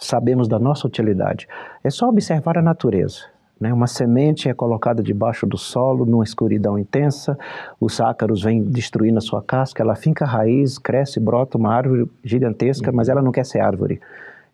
sabemos 0.00 0.48
da 0.48 0.58
nossa 0.58 0.86
utilidade. 0.86 1.48
É 1.82 1.90
só 1.90 2.08
observar 2.08 2.58
a 2.58 2.62
natureza. 2.62 3.24
Né? 3.60 3.72
Uma 3.72 3.86
semente 3.86 4.48
é 4.48 4.54
colocada 4.54 5.02
debaixo 5.02 5.46
do 5.46 5.56
solo, 5.56 6.04
numa 6.04 6.24
escuridão 6.24 6.78
intensa, 6.78 7.38
os 7.80 8.00
ácaros 8.00 8.42
vêm 8.42 8.62
destruindo 8.62 9.18
a 9.18 9.22
sua 9.22 9.42
casca, 9.42 9.82
ela 9.82 9.94
finca 9.94 10.24
a 10.24 10.28
raiz, 10.28 10.78
cresce, 10.78 11.20
brota 11.20 11.56
uma 11.56 11.72
árvore 11.72 12.10
gigantesca, 12.22 12.92
mas 12.92 13.08
ela 13.08 13.22
não 13.22 13.32
quer 13.32 13.46
ser 13.46 13.60
árvore. 13.60 14.00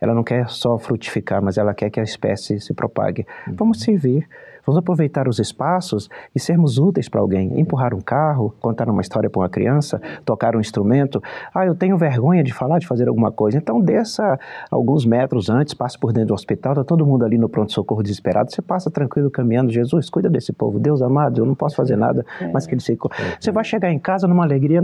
Ela 0.00 0.14
não 0.14 0.24
quer 0.24 0.48
só 0.48 0.78
frutificar, 0.78 1.42
mas 1.42 1.58
ela 1.58 1.74
quer 1.74 1.90
que 1.90 2.00
a 2.00 2.02
espécie 2.02 2.58
se 2.58 2.72
propague. 2.72 3.26
Vamos 3.48 3.80
servir 3.80 4.26
Vamos 4.66 4.78
aproveitar 4.78 5.28
os 5.28 5.38
espaços 5.38 6.08
e 6.34 6.40
sermos 6.40 6.78
úteis 6.78 7.08
para 7.08 7.20
alguém. 7.20 7.58
Empurrar 7.58 7.94
um 7.94 8.00
carro, 8.00 8.54
contar 8.60 8.88
uma 8.88 9.00
história 9.00 9.28
para 9.28 9.40
uma 9.40 9.48
criança, 9.48 10.00
tocar 10.24 10.54
um 10.54 10.60
instrumento. 10.60 11.22
Ah, 11.54 11.66
eu 11.66 11.74
tenho 11.74 11.96
vergonha 11.96 12.42
de 12.42 12.52
falar, 12.52 12.78
de 12.78 12.86
fazer 12.86 13.08
alguma 13.08 13.32
coisa. 13.32 13.58
Então 13.58 13.80
desça 13.80 14.38
alguns 14.70 15.04
metros 15.04 15.48
antes, 15.48 15.74
passe 15.74 15.98
por 15.98 16.12
dentro 16.12 16.28
do 16.28 16.34
hospital, 16.34 16.72
está 16.72 16.84
todo 16.84 17.06
mundo 17.06 17.24
ali 17.24 17.38
no 17.38 17.48
pronto-socorro 17.48 18.02
desesperado. 18.02 18.50
Você 18.52 18.62
passa 18.62 18.90
tranquilo 18.90 19.30
caminhando. 19.30 19.70
Jesus, 19.70 20.10
cuida 20.10 20.28
desse 20.28 20.52
povo. 20.52 20.78
Deus 20.78 21.02
amado, 21.02 21.40
eu 21.40 21.46
não 21.46 21.54
posso 21.54 21.76
fazer 21.76 21.96
nada, 21.96 22.24
mas 22.52 22.66
que 22.66 22.74
ele 22.74 22.80
se. 22.80 22.98
Você 23.40 23.50
vai 23.50 23.64
chegar 23.64 23.90
em 23.90 23.98
casa 23.98 24.26
numa 24.26 24.44
alegria 24.44 24.82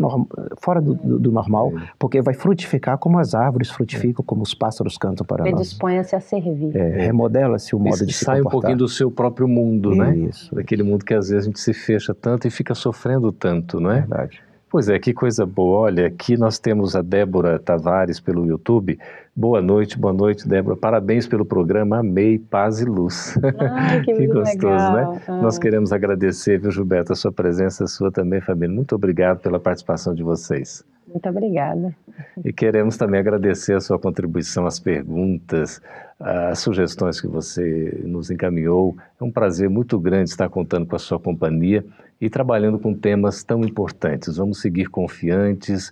fora 0.58 0.80
do, 0.80 0.94
do, 0.94 1.18
do, 1.18 1.32
normal, 1.32 1.72
porque 1.98 2.22
vai 2.22 2.34
frutificar 2.34 2.98
como 2.98 3.18
as 3.18 3.34
árvores 3.34 3.70
frutificam, 3.70 4.24
como 4.24 4.42
os 4.42 4.54
pássaros 4.54 4.96
cantam 4.96 5.26
para 5.26 5.44
nós. 5.44 5.52
Predisponha-se 5.52 6.16
a 6.16 6.20
servir. 6.20 6.74
É, 6.76 7.06
remodela-se 7.06 7.74
o 7.74 7.78
modo 7.78 8.02
e 8.02 8.06
de 8.06 8.12
se 8.12 8.24
sai 8.24 8.38
comportar. 8.38 8.58
um 8.58 8.60
pouquinho 8.60 8.78
do 8.78 8.88
seu 8.88 9.10
próprio 9.10 9.46
mundo 9.46 9.65
mundo, 9.66 9.94
né? 9.94 10.16
Isso. 10.16 10.54
Daquele 10.54 10.82
mundo 10.82 11.04
que 11.04 11.14
às 11.14 11.28
vezes 11.28 11.44
a 11.44 11.46
gente 11.46 11.60
se 11.60 11.74
fecha 11.74 12.14
tanto 12.14 12.46
e 12.46 12.50
fica 12.50 12.74
sofrendo 12.74 13.32
tanto, 13.32 13.80
não 13.80 13.90
é? 13.90 14.00
Verdade. 14.00 14.40
Pois 14.68 14.88
é, 14.88 14.98
que 14.98 15.14
coisa 15.14 15.46
boa. 15.46 15.80
Olha, 15.82 16.06
aqui 16.06 16.36
nós 16.36 16.58
temos 16.58 16.96
a 16.96 17.02
Débora 17.02 17.58
Tavares 17.58 18.18
pelo 18.18 18.44
YouTube. 18.44 18.98
Boa 19.34 19.62
noite, 19.62 19.98
boa 19.98 20.12
noite, 20.12 20.46
Débora. 20.46 20.76
Parabéns 20.76 21.26
pelo 21.26 21.44
programa. 21.44 22.00
Amei, 22.00 22.38
paz 22.38 22.80
e 22.80 22.84
luz. 22.84 23.38
Ai, 23.70 24.02
que, 24.02 24.12
que 24.14 24.26
gostoso, 24.26 24.66
legal. 24.66 25.14
né? 25.14 25.22
Ah. 25.28 25.40
Nós 25.40 25.58
queremos 25.58 25.92
agradecer, 25.92 26.58
viu, 26.58 26.70
Gilberto, 26.70 27.12
a 27.12 27.16
sua 27.16 27.32
presença, 27.32 27.84
a 27.84 27.86
sua 27.86 28.10
também, 28.10 28.40
família. 28.40 28.74
Muito 28.74 28.94
obrigado 28.94 29.40
pela 29.40 29.60
participação 29.60 30.14
de 30.14 30.22
vocês. 30.22 30.84
Muito 31.16 31.30
obrigada. 31.30 31.96
E 32.44 32.52
queremos 32.52 32.98
também 32.98 33.18
agradecer 33.18 33.72
a 33.72 33.80
sua 33.80 33.98
contribuição, 33.98 34.66
as 34.66 34.78
perguntas, 34.78 35.80
as 36.20 36.58
sugestões 36.58 37.18
que 37.18 37.26
você 37.26 38.02
nos 38.04 38.30
encaminhou. 38.30 38.94
É 39.18 39.24
um 39.24 39.30
prazer 39.30 39.70
muito 39.70 39.98
grande 39.98 40.28
estar 40.28 40.50
contando 40.50 40.84
com 40.84 40.94
a 40.94 40.98
sua 40.98 41.18
companhia 41.18 41.82
e 42.20 42.28
trabalhando 42.28 42.78
com 42.78 42.92
temas 42.92 43.42
tão 43.42 43.62
importantes. 43.62 44.36
Vamos 44.36 44.60
seguir 44.60 44.90
confiantes, 44.90 45.90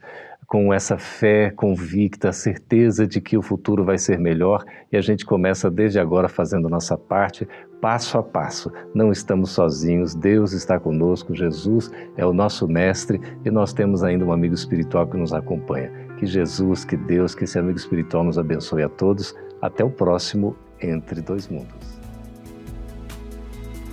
com 0.54 0.72
essa 0.72 0.96
fé 0.96 1.50
convicta, 1.50 2.28
a 2.28 2.32
certeza 2.32 3.08
de 3.08 3.20
que 3.20 3.36
o 3.36 3.42
futuro 3.42 3.82
vai 3.84 3.98
ser 3.98 4.20
melhor 4.20 4.64
e 4.92 4.96
a 4.96 5.00
gente 5.00 5.26
começa 5.26 5.68
desde 5.68 5.98
agora 5.98 6.28
fazendo 6.28 6.68
nossa 6.68 6.96
parte, 6.96 7.44
passo 7.80 8.18
a 8.18 8.22
passo. 8.22 8.70
Não 8.94 9.10
estamos 9.10 9.50
sozinhos, 9.50 10.14
Deus 10.14 10.52
está 10.52 10.78
conosco, 10.78 11.34
Jesus 11.34 11.90
é 12.16 12.24
o 12.24 12.32
nosso 12.32 12.68
mestre 12.68 13.20
e 13.44 13.50
nós 13.50 13.72
temos 13.72 14.04
ainda 14.04 14.24
um 14.24 14.30
amigo 14.30 14.54
espiritual 14.54 15.08
que 15.08 15.16
nos 15.16 15.32
acompanha. 15.32 15.90
Que 16.20 16.24
Jesus, 16.24 16.84
que 16.84 16.96
Deus, 16.96 17.34
que 17.34 17.42
esse 17.42 17.58
amigo 17.58 17.76
espiritual 17.76 18.22
nos 18.22 18.38
abençoe 18.38 18.84
a 18.84 18.88
todos. 18.88 19.34
Até 19.60 19.82
o 19.82 19.90
próximo 19.90 20.54
Entre 20.80 21.20
Dois 21.20 21.48
Mundos. 21.48 21.93